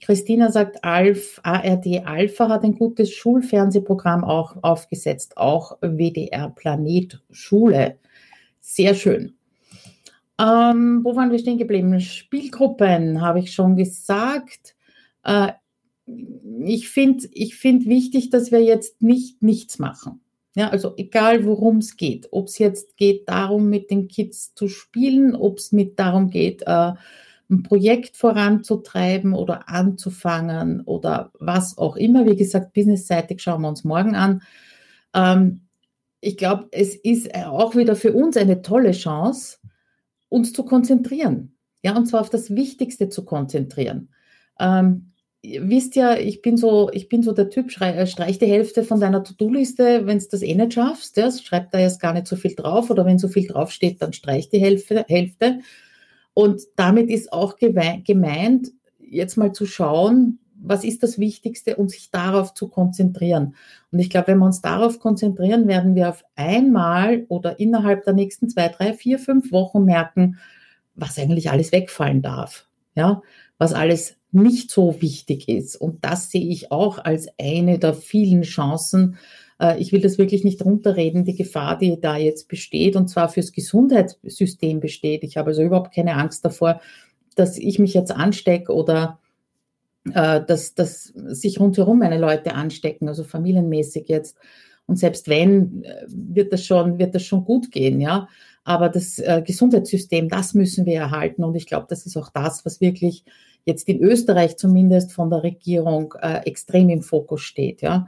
Christina 0.00 0.50
sagt, 0.50 0.84
Alf, 0.84 1.40
ARD 1.42 2.04
Alpha 2.04 2.48
hat 2.48 2.64
ein 2.64 2.74
gutes 2.74 3.10
Schulfernsehprogramm 3.12 4.24
auch 4.24 4.56
aufgesetzt, 4.62 5.36
auch 5.36 5.78
WDR 5.80 6.50
Planet 6.50 7.22
Schule. 7.30 7.98
Sehr 8.60 8.94
schön. 8.94 9.34
Ähm, 10.38 11.00
wo 11.04 11.14
waren 11.14 11.30
wir 11.30 11.38
stehen 11.38 11.58
geblieben? 11.58 12.00
Spielgruppen, 12.00 13.20
habe 13.20 13.38
ich 13.38 13.52
schon 13.52 13.76
gesagt. 13.76 14.74
Äh, 15.22 15.52
ich 16.06 16.88
finde 16.88 17.28
ich 17.32 17.56
find 17.56 17.86
wichtig, 17.86 18.30
dass 18.30 18.52
wir 18.52 18.62
jetzt 18.62 19.02
nicht 19.02 19.42
nichts 19.42 19.78
machen. 19.78 20.20
Ja, 20.56 20.68
also 20.68 20.94
egal 20.96 21.44
worum 21.44 21.78
es 21.78 21.96
geht, 21.96 22.28
ob 22.30 22.46
es 22.46 22.58
jetzt 22.58 22.96
geht 22.96 23.28
darum, 23.28 23.68
mit 23.70 23.90
den 23.90 24.06
Kids 24.06 24.54
zu 24.54 24.68
spielen, 24.68 25.34
ob 25.34 25.58
es 25.58 25.72
mit 25.72 25.98
darum 25.98 26.30
geht, 26.30 26.62
äh, 26.62 26.92
ein 27.50 27.62
Projekt 27.62 28.16
voranzutreiben 28.16 29.34
oder 29.34 29.68
anzufangen 29.68 30.82
oder 30.82 31.32
was 31.38 31.76
auch 31.76 31.96
immer. 31.96 32.24
Wie 32.26 32.36
gesagt, 32.36 32.72
businessseitig 32.72 33.42
schauen 33.42 33.62
wir 33.62 33.68
uns 33.68 33.84
morgen 33.84 34.14
an. 34.14 34.42
Ähm, 35.12 35.62
ich 36.20 36.36
glaube, 36.36 36.68
es 36.70 36.94
ist 36.94 37.34
auch 37.34 37.74
wieder 37.76 37.96
für 37.96 38.12
uns 38.12 38.36
eine 38.36 38.62
tolle 38.62 38.92
Chance, 38.92 39.58
uns 40.28 40.52
zu 40.52 40.64
konzentrieren. 40.64 41.56
Ja, 41.82 41.96
und 41.96 42.06
zwar 42.06 42.22
auf 42.22 42.30
das 42.30 42.54
Wichtigste 42.54 43.10
zu 43.10 43.24
konzentrieren. 43.24 44.08
Ähm, 44.58 45.12
wisst 45.60 45.96
ja, 45.96 46.16
ich 46.16 46.42
bin 46.42 46.56
so, 46.56 46.90
ich 46.92 47.08
bin 47.08 47.22
so 47.22 47.32
der 47.32 47.50
Typ, 47.50 47.70
äh, 47.80 48.06
streich 48.06 48.38
die 48.38 48.46
Hälfte 48.46 48.82
von 48.82 49.00
deiner 49.00 49.22
To-Do-Liste, 49.22 50.06
wenn 50.06 50.18
du 50.18 50.24
das 50.30 50.42
eh 50.42 50.54
nicht 50.54 50.74
schaffst. 50.74 51.16
Ja, 51.16 51.30
schreib 51.30 51.70
da 51.70 51.78
jetzt 51.78 52.00
gar 52.00 52.12
nicht 52.12 52.26
so 52.26 52.36
viel 52.36 52.54
drauf 52.54 52.90
oder 52.90 53.04
wenn 53.04 53.18
so 53.18 53.28
viel 53.28 53.46
draufsteht, 53.46 54.00
dann 54.00 54.12
streich 54.12 54.48
die 54.48 54.60
Hälfte. 54.60 55.04
Hälfte. 55.08 55.60
Und 56.32 56.62
damit 56.76 57.10
ist 57.10 57.32
auch 57.32 57.56
gemeint, 57.58 58.72
jetzt 58.98 59.36
mal 59.36 59.52
zu 59.52 59.66
schauen, 59.66 60.38
was 60.56 60.82
ist 60.82 61.02
das 61.02 61.18
Wichtigste 61.18 61.76
und 61.76 61.90
sich 61.90 62.10
darauf 62.10 62.54
zu 62.54 62.68
konzentrieren. 62.68 63.54
Und 63.92 63.98
ich 63.98 64.10
glaube, 64.10 64.28
wenn 64.28 64.38
wir 64.38 64.46
uns 64.46 64.62
darauf 64.62 64.98
konzentrieren, 64.98 65.68
werden 65.68 65.94
wir 65.94 66.08
auf 66.08 66.24
einmal 66.36 67.26
oder 67.28 67.60
innerhalb 67.60 68.04
der 68.04 68.14
nächsten 68.14 68.48
zwei, 68.48 68.68
drei, 68.68 68.94
vier, 68.94 69.18
fünf 69.18 69.52
Wochen 69.52 69.84
merken, 69.84 70.38
was 70.94 71.18
eigentlich 71.18 71.50
alles 71.50 71.70
wegfallen 71.70 72.22
darf. 72.22 72.66
Ja, 72.96 73.22
was 73.58 73.72
alles 73.72 74.16
nicht 74.34 74.70
so 74.70 75.00
wichtig 75.00 75.48
ist. 75.48 75.76
Und 75.76 76.04
das 76.04 76.30
sehe 76.30 76.46
ich 76.46 76.72
auch 76.72 76.98
als 76.98 77.28
eine 77.38 77.78
der 77.78 77.94
vielen 77.94 78.42
Chancen, 78.42 79.16
äh, 79.60 79.78
ich 79.80 79.92
will 79.92 80.00
das 80.00 80.18
wirklich 80.18 80.44
nicht 80.44 80.64
runterreden, 80.64 81.24
die 81.24 81.36
Gefahr, 81.36 81.78
die 81.78 82.00
da 82.00 82.16
jetzt 82.16 82.48
besteht, 82.48 82.96
und 82.96 83.08
zwar 83.08 83.28
fürs 83.28 83.52
Gesundheitssystem 83.52 84.80
besteht. 84.80 85.22
Ich 85.22 85.36
habe 85.36 85.48
also 85.48 85.62
überhaupt 85.62 85.94
keine 85.94 86.14
Angst 86.16 86.44
davor, 86.44 86.80
dass 87.36 87.58
ich 87.58 87.78
mich 87.78 87.94
jetzt 87.94 88.12
anstecke 88.12 88.72
oder 88.72 89.18
äh, 90.12 90.42
dass, 90.44 90.74
dass 90.74 91.04
sich 91.04 91.60
rundherum 91.60 91.98
meine 91.98 92.18
Leute 92.18 92.54
anstecken, 92.54 93.08
also 93.08 93.24
familienmäßig 93.24 94.08
jetzt. 94.08 94.36
Und 94.86 94.98
selbst 94.98 95.28
wenn, 95.28 95.84
äh, 95.84 96.04
wird 96.08 96.52
das 96.52 96.64
schon, 96.64 96.98
wird 96.98 97.14
das 97.14 97.24
schon 97.24 97.44
gut 97.44 97.70
gehen, 97.70 98.00
ja. 98.00 98.28
Aber 98.66 98.88
das 98.88 99.22
Gesundheitssystem, 99.44 100.30
das 100.30 100.54
müssen 100.54 100.86
wir 100.86 100.94
erhalten. 100.94 101.44
Und 101.44 101.54
ich 101.54 101.66
glaube, 101.66 101.84
das 101.86 102.06
ist 102.06 102.16
auch 102.16 102.30
das, 102.30 102.64
was 102.64 102.80
wirklich 102.80 103.22
jetzt 103.64 103.88
in 103.88 104.00
Österreich 104.00 104.56
zumindest 104.56 105.12
von 105.12 105.30
der 105.30 105.42
Regierung 105.42 106.14
äh, 106.20 106.46
extrem 106.46 106.88
im 106.88 107.02
Fokus 107.02 107.42
steht, 107.42 107.82
ja. 107.82 108.06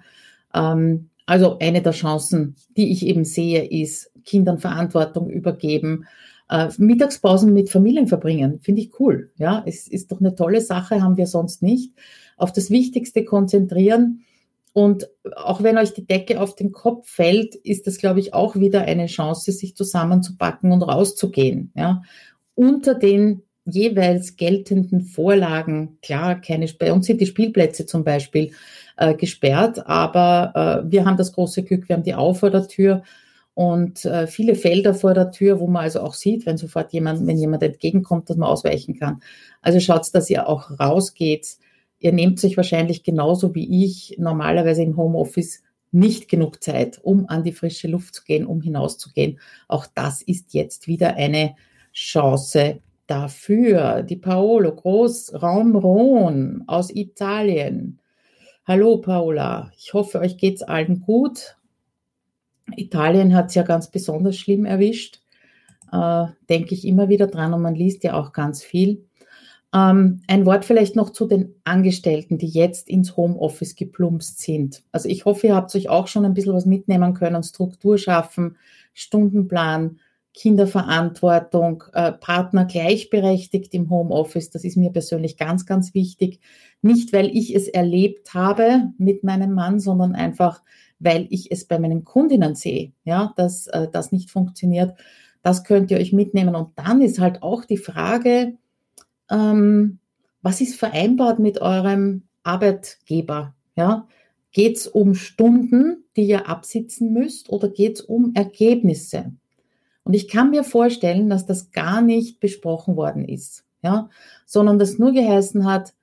Ähm, 0.55 1.11
also 1.27 1.59
eine 1.59 1.83
der 1.83 1.93
Chancen, 1.93 2.55
die 2.77 2.93
ich 2.93 3.05
eben 3.05 3.25
sehe, 3.25 3.65
ist 3.65 4.13
Kindern 4.25 4.59
Verantwortung 4.59 5.29
übergeben, 5.29 6.07
äh, 6.49 6.69
Mittagspausen 6.79 7.53
mit 7.53 7.71
Familien 7.71 8.07
verbringen. 8.07 8.61
Finde 8.61 8.83
ich 8.83 9.01
cool. 9.01 9.33
Ja, 9.37 9.63
es 9.67 9.89
ist 9.89 10.13
doch 10.13 10.21
eine 10.21 10.37
tolle 10.37 10.61
Sache, 10.61 11.03
haben 11.03 11.17
wir 11.17 11.27
sonst 11.27 11.63
nicht. 11.63 11.93
Auf 12.37 12.53
das 12.53 12.71
Wichtigste 12.71 13.25
konzentrieren. 13.25 14.23
Und 14.73 15.09
auch 15.35 15.63
wenn 15.63 15.79
euch 15.79 15.95
die 15.95 16.07
Decke 16.07 16.41
auf 16.41 16.55
den 16.55 16.71
Kopf 16.71 17.09
fällt, 17.09 17.55
ist 17.55 17.87
das, 17.87 17.99
glaube 17.99 18.21
ich, 18.21 18.35
auch 18.35 18.57
wieder 18.57 18.83
eine 18.83 19.07
Chance, 19.07 19.51
sich 19.51 19.75
zusammenzupacken 19.75 20.71
und 20.71 20.83
rauszugehen. 20.83 21.73
Ja, 21.75 22.03
unter 22.55 22.95
den 22.95 23.43
jeweils 23.67 24.37
geltenden 24.37 25.03
Vorlagen, 25.03 25.99
klar, 26.03 26.41
keine, 26.41 26.67
bei 26.79 26.93
uns 26.93 27.07
sind 27.07 27.21
die 27.21 27.27
Spielplätze 27.27 27.87
zum 27.87 28.05
Beispiel 28.05 28.53
äh, 28.97 29.15
gesperrt, 29.15 29.87
aber 29.87 30.85
äh, 30.87 30.91
wir 30.91 31.05
haben 31.05 31.17
das 31.17 31.33
große 31.33 31.65
Glück, 31.65 31.89
wir 31.89 31.97
haben 31.97 32.03
die 32.03 32.15
Au 32.15 32.33
vor 32.33 32.51
der 32.51 32.69
Tür 32.69 33.03
und 33.55 34.05
äh, 34.05 34.27
viele 34.27 34.55
Felder 34.55 34.95
vor 34.95 35.15
der 35.15 35.31
Tür, 35.31 35.61
wo 35.61 35.67
man 35.67 35.85
also 35.85 36.01
auch 36.01 36.15
sieht, 36.15 36.47
wenn 36.47 36.59
sofort 36.59 36.93
jemand, 36.93 37.27
wenn 37.27 37.39
jemand 37.39 37.63
entgegenkommt, 37.63 38.29
dass 38.29 38.37
man 38.37 38.49
ausweichen 38.49 38.99
kann. 38.99 39.21
Also 39.63 39.81
schaut, 39.81 40.15
dass 40.15 40.31
ihr 40.31 40.49
auch 40.49 40.79
rausgeht. 40.79 41.57
Ihr 41.99 42.13
nehmt 42.13 42.39
sich 42.39 42.59
wahrscheinlich 42.59 43.03
genauso 43.03 43.55
wie 43.55 43.85
ich 43.85 44.17
normalerweise 44.19 44.83
im 44.83 44.97
Homeoffice 44.97 45.63
nicht 45.91 46.29
genug 46.29 46.63
Zeit, 46.63 47.01
um 47.03 47.29
an 47.29 47.45
die 47.45 47.53
frische 47.53 47.89
Luft 47.89 48.15
zu 48.15 48.25
gehen, 48.25 48.45
um 48.45 48.61
hinauszugehen. 48.61 49.41
Auch 49.69 49.87
das 49.95 50.21
ist 50.21 50.53
jetzt 50.53 50.87
wieder 50.87 51.15
eine 51.15 51.55
Chance 51.95 52.81
dafür. 53.07 54.03
Die 54.03 54.17
Paolo 54.17 54.75
Großraum 54.75 55.77
Ron 55.77 56.65
aus 56.67 56.91
Italien. 56.95 58.01
Hallo 58.67 58.99
Paola, 58.99 59.71
ich 59.77 59.95
hoffe, 59.95 60.19
euch 60.19 60.39
geht's 60.39 60.63
allen 60.63 61.01
gut. 61.01 61.57
Italien 62.75 63.35
hat 63.35 63.47
es 63.47 63.55
ja 63.55 63.63
ganz 63.63 63.91
besonders 63.91 64.37
schlimm 64.37 64.65
erwischt. 64.65 65.21
Äh, 65.93 66.27
Denke 66.49 66.75
ich 66.75 66.87
immer 66.87 67.09
wieder 67.09 67.29
dran 67.29 67.55
und 67.55 67.63
man 67.63 67.77
liest 67.77 68.03
ja 68.03 68.15
auch 68.15 68.33
ganz 68.33 68.65
viel. 68.65 69.07
Ähm, 69.73 70.23
ein 70.27 70.47
Wort 70.47 70.65
vielleicht 70.65 70.97
noch 70.97 71.11
zu 71.11 71.27
den 71.27 71.55
Angestellten, 71.65 72.39
die 72.39 72.49
jetzt 72.49 72.89
ins 72.89 73.17
Homeoffice 73.17 73.77
geplumpst 73.77 74.41
sind. 74.41 74.83
Also 74.91 75.09
ich 75.09 75.25
hoffe, 75.25 75.49
ihr 75.49 75.55
habt 75.55 75.75
euch 75.75 75.89
auch 75.89 76.09
schon 76.09 76.25
ein 76.25 76.35
bisschen 76.35 76.55
was 76.55 76.67
mitnehmen 76.67 77.15
können, 77.15 77.43
Struktur 77.43 77.99
schaffen, 77.99 78.57
Stundenplan, 78.95 80.01
Kinderverantwortung, 80.37 81.85
äh, 81.95 82.13
Partner 82.13 82.67
gleichberechtigt 82.67 83.73
im 83.73 83.89
Homeoffice. 83.89 84.51
Das 84.51 84.65
ist 84.65 84.77
mir 84.77 84.91
persönlich 84.91 85.39
ganz, 85.39 85.65
ganz 85.65 85.95
wichtig. 85.95 86.41
Nicht, 86.83 87.15
weil 87.15 87.35
ich 87.35 87.55
es 87.55 87.69
erlebt 87.69 88.35
habe 88.35 88.93
mit 88.99 89.25
meinem 89.25 89.55
Mann, 89.55 89.81
sondern 89.81 90.15
einfach, 90.15 90.63
weil 90.99 91.27
ich 91.31 91.51
es 91.51 91.65
bei 91.65 91.79
meinen 91.79 92.05
Kundinnen 92.05 92.55
sehe, 92.55 92.93
ja, 93.05 93.33
dass 93.37 93.67
äh, 93.69 93.89
das 93.91 94.13
nicht 94.13 94.31
funktioniert. 94.31 94.95
Das 95.43 95.65
könnt 95.65 95.91
ihr 95.91 95.97
euch 95.97 96.13
mitnehmen. 96.13 96.55
Und 96.55 96.79
dann 96.79 97.01
ist 97.01 97.19
halt 97.19 97.43
auch 97.43 97.65
die 97.65 97.79
Frage, 97.79 98.59
ähm, 99.31 100.01
was 100.43 100.61
ist 100.61 100.77
vereinbart 100.77 101.39
mit 101.39 101.63
eurem 101.63 102.25
Arbeitgeber? 102.43 103.55
Ja? 103.75 104.07
Geht 104.53 104.77
es 104.77 104.87
um 104.87 105.15
Stunden, 105.15 106.05
die 106.15 106.25
ihr 106.25 106.47
absitzen 106.47 107.15
müsst 107.15 107.49
oder 107.49 107.69
geht 107.71 107.97
es 107.97 108.01
um 108.03 108.33
Ergebnisse? 108.35 109.33
Und 110.07 110.15
ich 110.15 110.29
kann 110.29 110.51
mir 110.51 110.63
vorstellen, 110.63 111.29
dass 111.29 111.47
das 111.47 111.73
gar 111.73 112.01
nicht 112.01 112.39
besprochen 112.39 112.95
worden 112.95 113.25
ist, 113.25 113.65
ja? 113.83 114.09
sondern 114.47 114.79
dass 114.79 115.01
nur 115.01 115.13
geheißen 115.13 115.65
hat, 115.67 115.95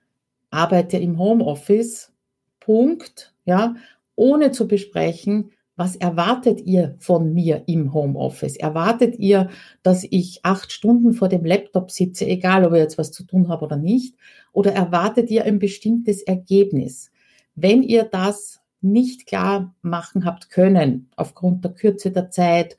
arbeite 0.50 0.98
im 0.98 1.18
Homeoffice, 1.18 2.12
Punkt, 2.60 3.34
ja, 3.46 3.76
ohne 4.16 4.52
zu 4.52 4.68
besprechen, 4.68 5.52
was 5.78 5.96
erwartet 5.96 6.60
ihr 6.60 6.98
von 7.00 7.34
mir 7.34 7.64
im 7.66 7.94
Homeoffice? 7.94 8.58
Erwartet 8.58 9.18
ihr, 9.20 9.50
dass 9.84 10.06
ich 10.10 10.42
acht 10.44 10.74
Stunden 10.74 11.14
vor 11.14 11.30
dem 11.30 11.46
Laptop 11.46 11.90
sitze, 11.90 12.26
egal 12.26 12.66
ob 12.66 12.74
ich 12.74 12.80
jetzt 12.80 12.98
was 12.98 13.14
zu 13.14 13.24
tun 13.24 13.48
habe 13.48 13.64
oder 13.64 13.78
nicht? 13.78 14.18
Oder 14.52 14.74
erwartet 14.74 15.32
ihr 15.32 15.46
ein 15.46 15.60
bestimmtes 15.60 16.24
Ergebnis? 16.24 17.10
Wenn 17.56 17.82
ihr 17.84 18.04
das 18.04 18.60
nicht 18.82 19.28
klar 19.28 19.74
machen 19.82 20.26
habt 20.26 20.50
können, 20.50 21.10
aufgrund 21.16 21.64
der 21.64 21.72
Kürze 21.72 22.12
der 22.12 22.32
Zeit, 22.32 22.78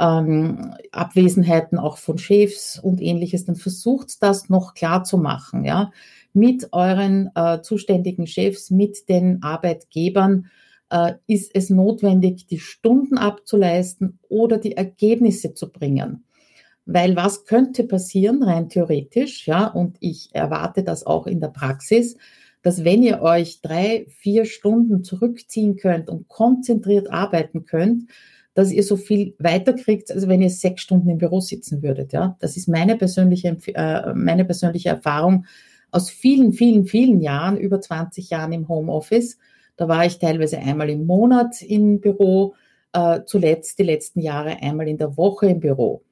ähm, 0.00 0.74
Abwesenheiten 0.92 1.78
auch 1.78 1.98
von 1.98 2.18
Chefs 2.18 2.78
und 2.78 3.00
ähnliches, 3.00 3.44
dann 3.44 3.56
versucht 3.56 4.22
das 4.22 4.48
noch 4.48 4.74
klar 4.74 5.04
zu 5.04 5.18
machen, 5.18 5.64
ja, 5.64 5.92
mit 6.32 6.72
euren 6.72 7.30
äh, 7.34 7.60
zuständigen 7.60 8.26
Chefs, 8.26 8.70
mit 8.70 9.08
den 9.08 9.42
Arbeitgebern, 9.42 10.46
äh, 10.90 11.14
ist 11.26 11.54
es 11.54 11.70
notwendig, 11.70 12.46
die 12.46 12.58
Stunden 12.58 13.18
abzuleisten 13.18 14.18
oder 14.28 14.58
die 14.58 14.76
Ergebnisse 14.76 15.54
zu 15.54 15.70
bringen. 15.70 16.24
Weil 16.86 17.14
was 17.14 17.44
könnte 17.44 17.84
passieren, 17.84 18.42
rein 18.42 18.68
theoretisch, 18.68 19.46
ja, 19.46 19.66
und 19.66 19.96
ich 20.00 20.30
erwarte 20.32 20.82
das 20.82 21.06
auch 21.06 21.26
in 21.26 21.40
der 21.40 21.48
Praxis, 21.48 22.16
dass 22.62 22.84
wenn 22.84 23.02
ihr 23.02 23.22
euch 23.22 23.60
drei, 23.60 24.06
vier 24.08 24.44
Stunden 24.44 25.04
zurückziehen 25.04 25.76
könnt 25.76 26.08
und 26.08 26.28
konzentriert 26.28 27.10
arbeiten 27.10 27.64
könnt, 27.64 28.10
dass 28.54 28.72
ihr 28.72 28.82
so 28.82 28.96
viel 28.96 29.34
weiterkriegt, 29.38 30.10
als 30.10 30.28
wenn 30.28 30.42
ihr 30.42 30.50
sechs 30.50 30.82
Stunden 30.82 31.08
im 31.08 31.18
Büro 31.18 31.40
sitzen 31.40 31.82
würdet. 31.82 32.12
Ja, 32.12 32.36
das 32.40 32.56
ist 32.56 32.68
meine 32.68 32.96
persönliche, 32.96 33.56
äh, 33.74 34.12
meine 34.14 34.44
persönliche 34.44 34.88
Erfahrung 34.88 35.46
aus 35.90 36.10
vielen, 36.10 36.52
vielen, 36.52 36.84
vielen 36.84 37.20
Jahren, 37.20 37.56
über 37.56 37.80
20 37.80 38.30
Jahren 38.30 38.52
im 38.52 38.68
Homeoffice. 38.68 39.38
Da 39.76 39.88
war 39.88 40.04
ich 40.04 40.18
teilweise 40.18 40.58
einmal 40.58 40.90
im 40.90 41.06
Monat 41.06 41.62
im 41.62 42.00
Büro, 42.00 42.54
äh, 42.92 43.20
zuletzt 43.24 43.78
die 43.78 43.84
letzten 43.84 44.20
Jahre 44.20 44.60
einmal 44.62 44.88
in 44.88 44.98
der 44.98 45.16
Woche 45.16 45.46
im 45.46 45.60
Büro. 45.60 46.02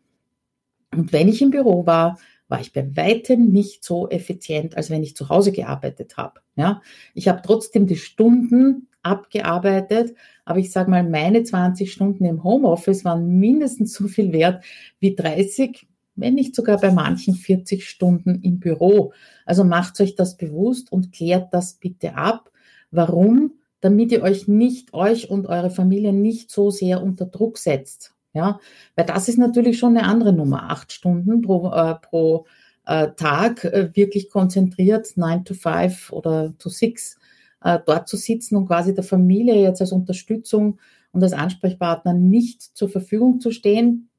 Und 0.93 1.13
wenn 1.13 1.29
ich 1.29 1.43
im 1.43 1.51
Büro 1.51 1.87
war, 1.87 2.19
war 2.49 2.61
ich 2.61 2.73
bei 2.73 2.97
weitem 2.97 3.51
nicht 3.51 3.85
so 3.85 4.09
effizient, 4.09 4.77
als 4.77 4.91
wenn 4.91 5.03
ich 5.03 5.15
zu 5.15 5.29
Hause 5.29 5.53
gearbeitet 5.53 6.17
habe. 6.17 6.41
Ja, 6.57 6.83
ich 7.15 7.29
habe 7.29 7.43
trotzdem 7.45 7.87
die 7.87 7.97
Stunden 7.97 8.88
abgearbeitet, 9.09 10.15
aber 10.45 10.59
ich 10.59 10.71
sage 10.71 10.91
mal, 10.91 11.03
meine 11.03 11.43
20 11.43 11.93
Stunden 11.93 12.25
im 12.25 12.45
Homeoffice 12.45 13.05
waren 13.05 13.39
mindestens 13.39 13.95
so 13.95 14.09
viel 14.09 14.33
wert 14.33 14.65
wie 15.01 15.15
30, 15.15 15.87
wenn 16.17 16.35
nicht 16.35 16.55
sogar 16.55 16.81
bei 16.81 16.91
manchen 16.91 17.35
40 17.35 17.89
Stunden 17.89 18.41
im 18.43 18.59
Büro. 18.59 19.13
Also 19.47 19.65
macht 19.65 20.01
euch 20.01 20.15
das 20.15 20.37
bewusst 20.37 20.91
und 20.93 21.13
klärt 21.13 21.55
das 21.55 21.75
bitte 21.75 22.17
ab. 22.17 22.51
Warum? 22.91 23.53
damit 23.81 24.13
ihr 24.13 24.23
euch 24.23 24.49
nicht, 24.49 24.93
euch 24.95 25.31
und 25.31 25.47
eure 25.47 25.71
Familie 25.71 26.13
nicht 26.13 26.51
so 26.51 26.71
sehr 26.71 27.03
unter 27.03 27.27
Druck 27.27 27.59
setzt. 27.59 28.15
Ja, 28.35 28.61
weil 28.95 29.07
das 29.07 29.29
ist 29.29 29.39
natürlich 29.39 29.79
schon 29.79 29.97
eine 29.97 30.07
andere 30.07 30.33
Nummer. 30.33 30.71
Acht 30.71 30.93
Stunden 30.93 31.41
pro, 31.43 31.73
äh, 31.73 31.95
pro 31.95 32.47
äh, 32.87 33.09
Tag 33.17 33.65
äh, 33.65 33.91
wirklich 33.95 34.31
konzentriert, 34.31 35.17
9 35.17 35.45
to 35.45 35.55
5 35.55 36.13
oder 36.13 36.53
to 36.59 36.69
6, 36.69 37.19
äh, 37.63 37.79
dort 37.85 38.09
zu 38.09 38.17
sitzen 38.17 38.57
und 38.57 38.67
quasi 38.67 38.95
der 38.95 39.05
Familie 39.05 39.61
jetzt 39.61 39.81
als 39.81 39.93
Unterstützung 39.93 40.79
und 41.13 41.23
als 41.23 41.33
Ansprechpartner 41.33 42.15
nicht 42.15 42.63
zur 42.63 42.89
Verfügung 42.89 43.41
zu 43.41 43.51
stehen. 43.51 44.11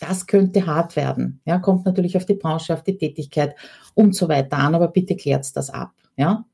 Das 0.00 0.26
könnte 0.26 0.66
hart 0.66 0.96
werden. 0.96 1.40
Ja, 1.44 1.58
kommt 1.58 1.84
natürlich 1.84 2.16
auf 2.16 2.24
die 2.24 2.34
Branche, 2.34 2.72
auf 2.72 2.82
die 2.82 2.96
Tätigkeit 2.96 3.54
und 3.94 4.14
so 4.14 4.28
weiter 4.28 4.56
an, 4.56 4.74
aber 4.74 4.88
bitte 4.88 5.16
klärt 5.16 5.54
das 5.56 5.70
ab. 5.70 5.92
Ja, 6.16 6.46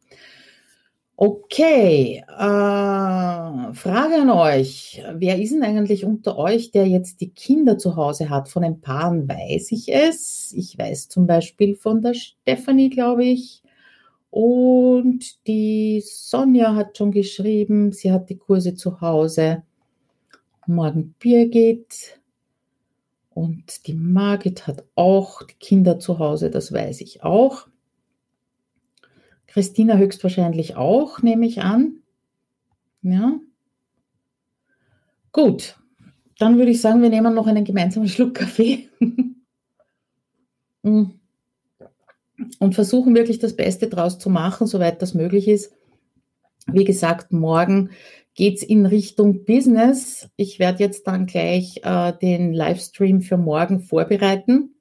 Okay, 1.18 2.22
äh, 2.29 3.72
Frage 3.72 4.16
an 4.20 4.29
euch. 4.29 5.03
Wer 5.14 5.40
ist 5.40 5.55
denn 5.55 5.62
eigentlich 5.62 6.05
unter 6.05 6.37
euch, 6.37 6.72
der 6.72 6.87
jetzt 6.87 7.22
die 7.22 7.31
Kinder 7.31 7.79
zu 7.79 7.96
Hause 7.96 8.29
hat? 8.29 8.51
Von 8.51 8.64
den 8.64 8.83
Paaren 8.83 9.27
weiß 9.27 9.72
ich 9.72 9.90
es. 9.90 10.53
Ich 10.55 10.77
weiß 10.77 11.09
zum 11.09 11.27
Beispiel 11.27 11.75
von 11.75 12.03
der 12.03 12.12
Stefanie, 12.12 12.90
glaube 12.90 13.25
ich. 13.25 13.62
Und 14.31 15.47
die 15.47 16.03
Sonja 16.05 16.75
hat 16.75 16.99
schon 16.99 17.11
geschrieben, 17.11 17.93
sie 17.93 18.12
hat 18.12 18.29
die 18.29 18.37
Kurse 18.37 18.75
zu 18.75 19.01
Hause. 19.01 19.62
Morgen 20.67 21.15
Birgit. 21.19 22.21
Und 23.31 23.87
die 23.87 23.95
Margit 23.95 24.67
hat 24.67 24.85
auch 24.95 25.43
die 25.43 25.55
Kinder 25.55 25.99
zu 25.99 26.19
Hause, 26.19 26.51
das 26.51 26.73
weiß 26.73 27.03
ich 27.03 27.23
auch. 27.23 27.69
Christina 29.47 29.97
höchstwahrscheinlich 29.97 30.77
auch, 30.77 31.23
nehme 31.23 31.47
ich 31.47 31.61
an. 31.61 32.03
Ja. 33.03 33.39
Gut, 35.33 35.79
dann 36.39 36.59
würde 36.59 36.71
ich 36.71 36.81
sagen, 36.81 37.03
wir 37.03 37.11
nehmen 37.11 37.35
noch 37.35 37.47
einen 37.47 37.65
gemeinsamen 37.65 38.09
Schluck 38.09 38.35
Kaffee. 38.35 38.89
Mm. 40.83 41.05
und 42.59 42.75
versuchen 42.75 43.14
wirklich 43.14 43.38
das 43.38 43.57
Beste 43.57 43.88
draus 43.88 44.18
zu 44.18 44.31
machen, 44.31 44.66
soweit 44.66 45.03
das 45.03 45.14
möglich 45.14 45.49
ist. 45.49 45.72
Wie 46.66 46.85
gesagt, 46.85 47.33
morgen 47.33 47.90
geht 48.35 48.59
es 48.59 48.62
in 48.62 48.87
Richtung 48.87 49.44
Business. 49.44 50.29
Ich 50.37 50.59
werde 50.59 50.83
jetzt 50.83 51.07
dann 51.07 51.27
gleich 51.27 51.81
äh, 51.85 52.12
den 52.20 52.53
Livestream 52.53 53.22
für 53.22 53.37
morgen 53.38 53.81
vorbereiten. 53.81 54.75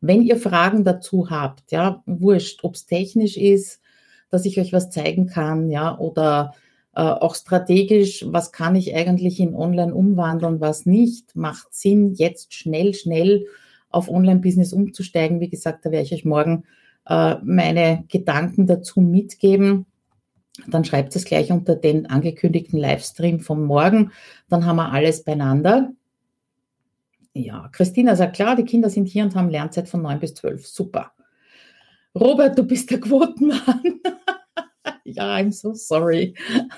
Wenn 0.00 0.22
ihr 0.22 0.36
Fragen 0.36 0.84
dazu 0.84 1.30
habt, 1.30 1.72
ja, 1.72 2.02
wurscht, 2.06 2.64
ob 2.64 2.74
es 2.74 2.86
technisch 2.86 3.36
ist, 3.36 3.80
dass 4.30 4.44
ich 4.44 4.58
euch 4.58 4.72
was 4.72 4.90
zeigen 4.90 5.26
kann, 5.26 5.70
ja, 5.70 5.98
oder 5.98 6.54
äh, 6.94 7.02
auch 7.02 7.34
strategisch, 7.34 8.24
was 8.28 8.52
kann 8.52 8.76
ich 8.76 8.94
eigentlich 8.94 9.40
in 9.40 9.54
Online 9.54 9.94
umwandeln, 9.94 10.60
was 10.60 10.86
nicht, 10.86 11.34
macht 11.36 11.74
Sinn, 11.74 12.14
jetzt 12.14 12.54
schnell, 12.54 12.94
schnell 12.94 13.46
auf 13.90 14.08
Online-Business 14.08 14.72
umzusteigen. 14.72 15.40
Wie 15.40 15.48
gesagt, 15.48 15.84
da 15.84 15.90
werde 15.90 16.04
ich 16.04 16.12
euch 16.12 16.24
morgen 16.24 16.64
äh, 17.06 17.36
meine 17.42 18.04
Gedanken 18.08 18.66
dazu 18.66 19.00
mitgeben. 19.00 19.86
Dann 20.68 20.84
schreibt 20.84 21.14
es 21.16 21.24
gleich 21.24 21.50
unter 21.50 21.74
den 21.74 22.06
angekündigten 22.06 22.78
Livestream 22.78 23.40
vom 23.40 23.64
Morgen. 23.64 24.12
Dann 24.48 24.64
haben 24.66 24.76
wir 24.76 24.92
alles 24.92 25.24
beieinander. 25.24 25.90
Ja, 27.34 27.68
Christina 27.72 28.14
sagt 28.14 28.36
klar, 28.36 28.54
die 28.54 28.64
Kinder 28.64 28.88
sind 28.88 29.06
hier 29.08 29.24
und 29.24 29.34
haben 29.34 29.50
Lernzeit 29.50 29.88
von 29.88 30.02
9 30.02 30.20
bis 30.20 30.34
12. 30.34 30.66
Super. 30.66 31.12
Robert, 32.14 32.56
du 32.56 32.62
bist 32.62 32.92
der 32.92 33.00
Quotenmann. 33.00 34.00
ja, 35.04 35.34
I'm 35.34 35.50
so 35.50 35.74
sorry. 35.74 36.34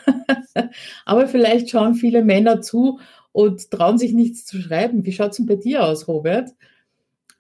Aber 1.05 1.29
vielleicht 1.29 1.69
schauen 1.69 1.95
viele 1.95 2.25
Männer 2.25 2.63
zu 2.63 3.01
und 3.33 3.71
trauen 3.71 3.99
sich 3.99 4.15
nichts 4.15 4.47
zu 4.47 4.59
schreiben. 4.63 5.05
Wie 5.05 5.13
schaut 5.13 5.33
es 5.33 5.37
denn 5.37 5.45
bei 5.45 5.57
dir 5.57 5.85
aus, 5.85 6.09
Robert? 6.09 6.55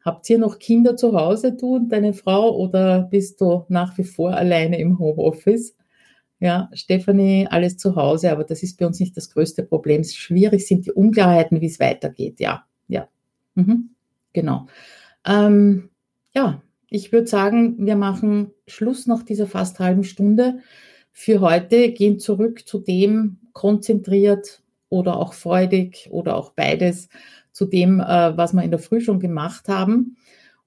Habt 0.06 0.30
ihr 0.30 0.38
noch 0.38 0.60
Kinder 0.60 0.96
zu 0.96 1.14
Hause, 1.14 1.52
du 1.52 1.74
und 1.74 1.88
deine 1.88 2.12
Frau, 2.12 2.56
oder 2.56 3.02
bist 3.02 3.40
du 3.40 3.64
nach 3.68 3.98
wie 3.98 4.04
vor 4.04 4.34
alleine 4.34 4.78
im 4.78 5.00
Homeoffice? 5.00 5.76
Ja, 6.38 6.70
Stefanie, 6.74 7.48
alles 7.50 7.76
zu 7.76 7.96
Hause, 7.96 8.30
aber 8.30 8.44
das 8.44 8.62
ist 8.62 8.78
bei 8.78 8.86
uns 8.86 9.00
nicht 9.00 9.16
das 9.16 9.30
größte 9.30 9.64
Problem. 9.64 10.04
Schwierig 10.04 10.64
sind 10.64 10.86
die 10.86 10.92
Unklarheiten, 10.92 11.60
wie 11.60 11.66
es 11.66 11.80
weitergeht. 11.80 12.38
Ja, 12.38 12.64
ja, 12.86 13.08
mhm. 13.56 13.90
genau. 14.32 14.68
Ähm, 15.26 15.90
ja, 16.36 16.62
ich 16.88 17.10
würde 17.10 17.26
sagen, 17.26 17.84
wir 17.84 17.96
machen 17.96 18.52
Schluss 18.68 19.08
nach 19.08 19.24
dieser 19.24 19.48
fast 19.48 19.80
halben 19.80 20.04
Stunde 20.04 20.60
für 21.10 21.40
heute, 21.40 21.90
gehen 21.90 22.20
zurück 22.20 22.64
zu 22.64 22.78
dem 22.78 23.38
konzentriert 23.54 24.62
oder 24.88 25.16
auch 25.16 25.32
freudig 25.32 26.06
oder 26.12 26.36
auch 26.36 26.52
beides, 26.52 27.08
zu 27.56 27.64
dem, 27.64 28.00
äh, 28.00 28.36
was 28.36 28.52
wir 28.52 28.62
in 28.62 28.70
der 28.70 28.78
Früh 28.78 29.00
schon 29.00 29.18
gemacht 29.18 29.68
haben. 29.68 30.16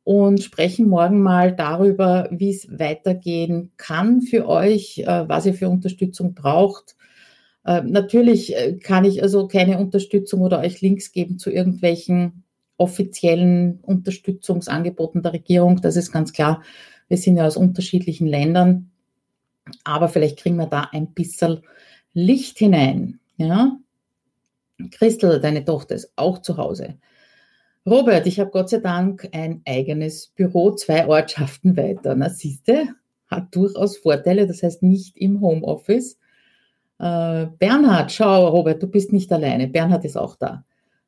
und 0.04 0.42
sprechen 0.42 0.88
morgen 0.90 1.22
mal 1.22 1.56
darüber, 1.56 2.28
wie 2.32 2.50
es 2.50 2.68
weitergehen 2.80 3.72
kann 3.78 4.22
für 4.22 4.48
euch, 4.48 5.00
äh, 5.00 5.30
was 5.30 5.46
ihr 5.46 5.54
für 5.54 5.70
Unterstützung 5.70 6.34
braucht. 6.34 6.96
Äh, 7.64 7.84
natürlich 7.84 8.56
äh, 8.56 8.78
kann 8.82 9.06
ich 9.06 9.22
also 9.22 9.48
keine 9.48 9.78
Unterstützung 9.78 10.42
oder 10.42 10.62
euch 10.62 10.82
Links 10.82 11.12
geben 11.12 11.38
zu 11.38 11.52
irgendwelchen 11.52 12.44
offiziellen 12.78 13.82
Unterstützungsangeboten 13.84 15.22
der 15.22 15.34
Regierung. 15.34 15.80
Das 15.82 15.96
ist 15.96 16.12
ganz 16.12 16.34
klar. 16.34 16.64
Wir 17.08 17.18
sind 17.18 17.38
ja 17.38 17.46
aus 17.46 17.58
unterschiedlichen 17.58 18.26
Ländern. 18.26 18.90
Aber 19.84 20.08
vielleicht 20.08 20.40
kriegen 20.40 20.56
wir 20.56 20.66
da 20.66 20.90
ein 20.92 21.14
bisschen 21.14 21.60
Licht 22.14 22.58
hinein. 22.58 23.20
Ja? 23.38 23.78
Christel, 24.92 25.40
deine 25.40 25.66
Tochter 25.66 25.96
ist 25.96 26.12
auch 26.16 26.40
zu 26.40 26.58
Hause. 26.58 26.96
Robert, 27.86 28.28
ich 28.28 28.40
habe 28.40 28.52
Gott 28.52 28.70
sei 28.70 28.80
Dank 28.80 29.30
ein 29.32 29.62
eigenes 29.66 30.28
Büro, 30.28 30.72
zwei 30.72 31.08
Ortschaften 31.08 31.76
weiter. 31.78 32.16
Na, 32.16 32.30
siehste, 32.30 32.90
hat 33.28 33.56
durchaus 33.56 33.98
Vorteile, 33.98 34.48
das 34.48 34.64
heißt 34.64 34.84
nicht 34.84 35.18
im 35.18 35.42
Homeoffice. 35.42 36.18
Äh, 37.00 37.48
Bernhard, 37.58 38.12
schau, 38.12 38.48
Robert, 38.50 38.84
du 38.84 38.88
bist 38.88 39.14
nicht 39.14 39.32
alleine. 39.32 39.68
Bernhard 39.68 40.06
ist 40.06 40.18
auch 40.18 40.36
da. 40.36 40.66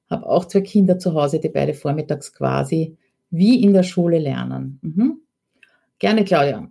Habe 0.10 0.26
auch 0.28 0.46
zwei 0.46 0.62
Kinder 0.62 1.00
zu 1.00 1.14
Hause, 1.14 1.40
die 1.40 1.50
beide 1.50 1.74
vormittags 1.74 2.34
quasi 2.34 2.98
wie 3.30 3.64
in 3.64 3.74
der 3.74 3.84
Schule 3.84 4.20
lernen. 4.20 4.80
Mhm. 4.82 5.22
Gerne, 6.00 6.26
Claudia. 6.26 6.68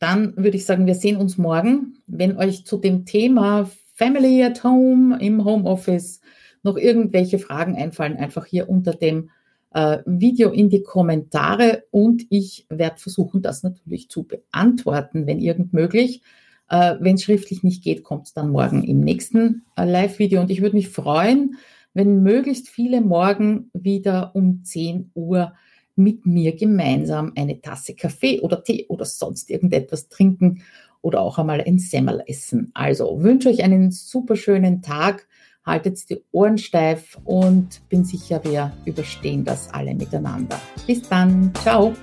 Dann 0.00 0.36
würde 0.36 0.56
ich 0.56 0.64
sagen, 0.64 0.86
wir 0.86 0.94
sehen 0.94 1.16
uns 1.16 1.38
morgen. 1.38 1.98
Wenn 2.06 2.36
euch 2.36 2.64
zu 2.64 2.78
dem 2.78 3.04
Thema 3.04 3.70
Family 4.00 4.42
at 4.42 4.64
Home 4.64 5.18
im 5.20 5.44
Homeoffice 5.44 6.22
noch 6.62 6.78
irgendwelche 6.78 7.38
Fragen 7.38 7.76
einfallen, 7.76 8.16
einfach 8.16 8.46
hier 8.46 8.70
unter 8.70 8.94
dem 8.94 9.28
äh, 9.74 9.98
Video 10.06 10.52
in 10.52 10.70
die 10.70 10.82
Kommentare 10.82 11.84
und 11.90 12.22
ich 12.30 12.64
werde 12.70 12.98
versuchen, 12.98 13.42
das 13.42 13.62
natürlich 13.62 14.08
zu 14.08 14.22
beantworten, 14.22 15.26
wenn 15.26 15.38
irgend 15.38 15.74
möglich. 15.74 16.22
Äh, 16.70 16.94
wenn 17.00 17.16
es 17.16 17.24
schriftlich 17.24 17.62
nicht 17.62 17.84
geht, 17.84 18.02
kommt 18.02 18.28
es 18.28 18.32
dann 18.32 18.50
morgen 18.50 18.84
im 18.84 19.00
nächsten 19.00 19.66
äh, 19.76 19.84
Live-Video 19.84 20.40
und 20.40 20.50
ich 20.50 20.62
würde 20.62 20.76
mich 20.76 20.88
freuen, 20.88 21.58
wenn 21.92 22.22
möglichst 22.22 22.70
viele 22.70 23.02
morgen 23.02 23.70
wieder 23.74 24.34
um 24.34 24.64
10 24.64 25.10
Uhr 25.12 25.52
mit 25.94 26.24
mir 26.24 26.56
gemeinsam 26.56 27.32
eine 27.36 27.60
Tasse 27.60 27.94
Kaffee 27.94 28.40
oder 28.40 28.64
Tee 28.64 28.86
oder 28.88 29.04
sonst 29.04 29.50
irgendetwas 29.50 30.08
trinken 30.08 30.62
oder 31.02 31.20
auch 31.20 31.38
einmal 31.38 31.60
ein 31.60 31.78
Semmel 31.78 32.22
essen. 32.26 32.70
Also 32.74 33.22
wünsche 33.22 33.48
euch 33.48 33.62
einen 33.62 33.90
super 33.90 34.36
schönen 34.36 34.82
Tag 34.82 35.26
haltet 35.64 36.08
die 36.10 36.22
Ohren 36.32 36.58
steif 36.58 37.18
und 37.24 37.88
bin 37.88 38.04
sicher, 38.04 38.42
wir 38.44 38.72
überstehen 38.84 39.44
das 39.44 39.72
alle 39.72 39.94
miteinander. 39.94 40.60
Bis 40.86 41.02
dann, 41.02 41.52
ciao. 41.62 41.94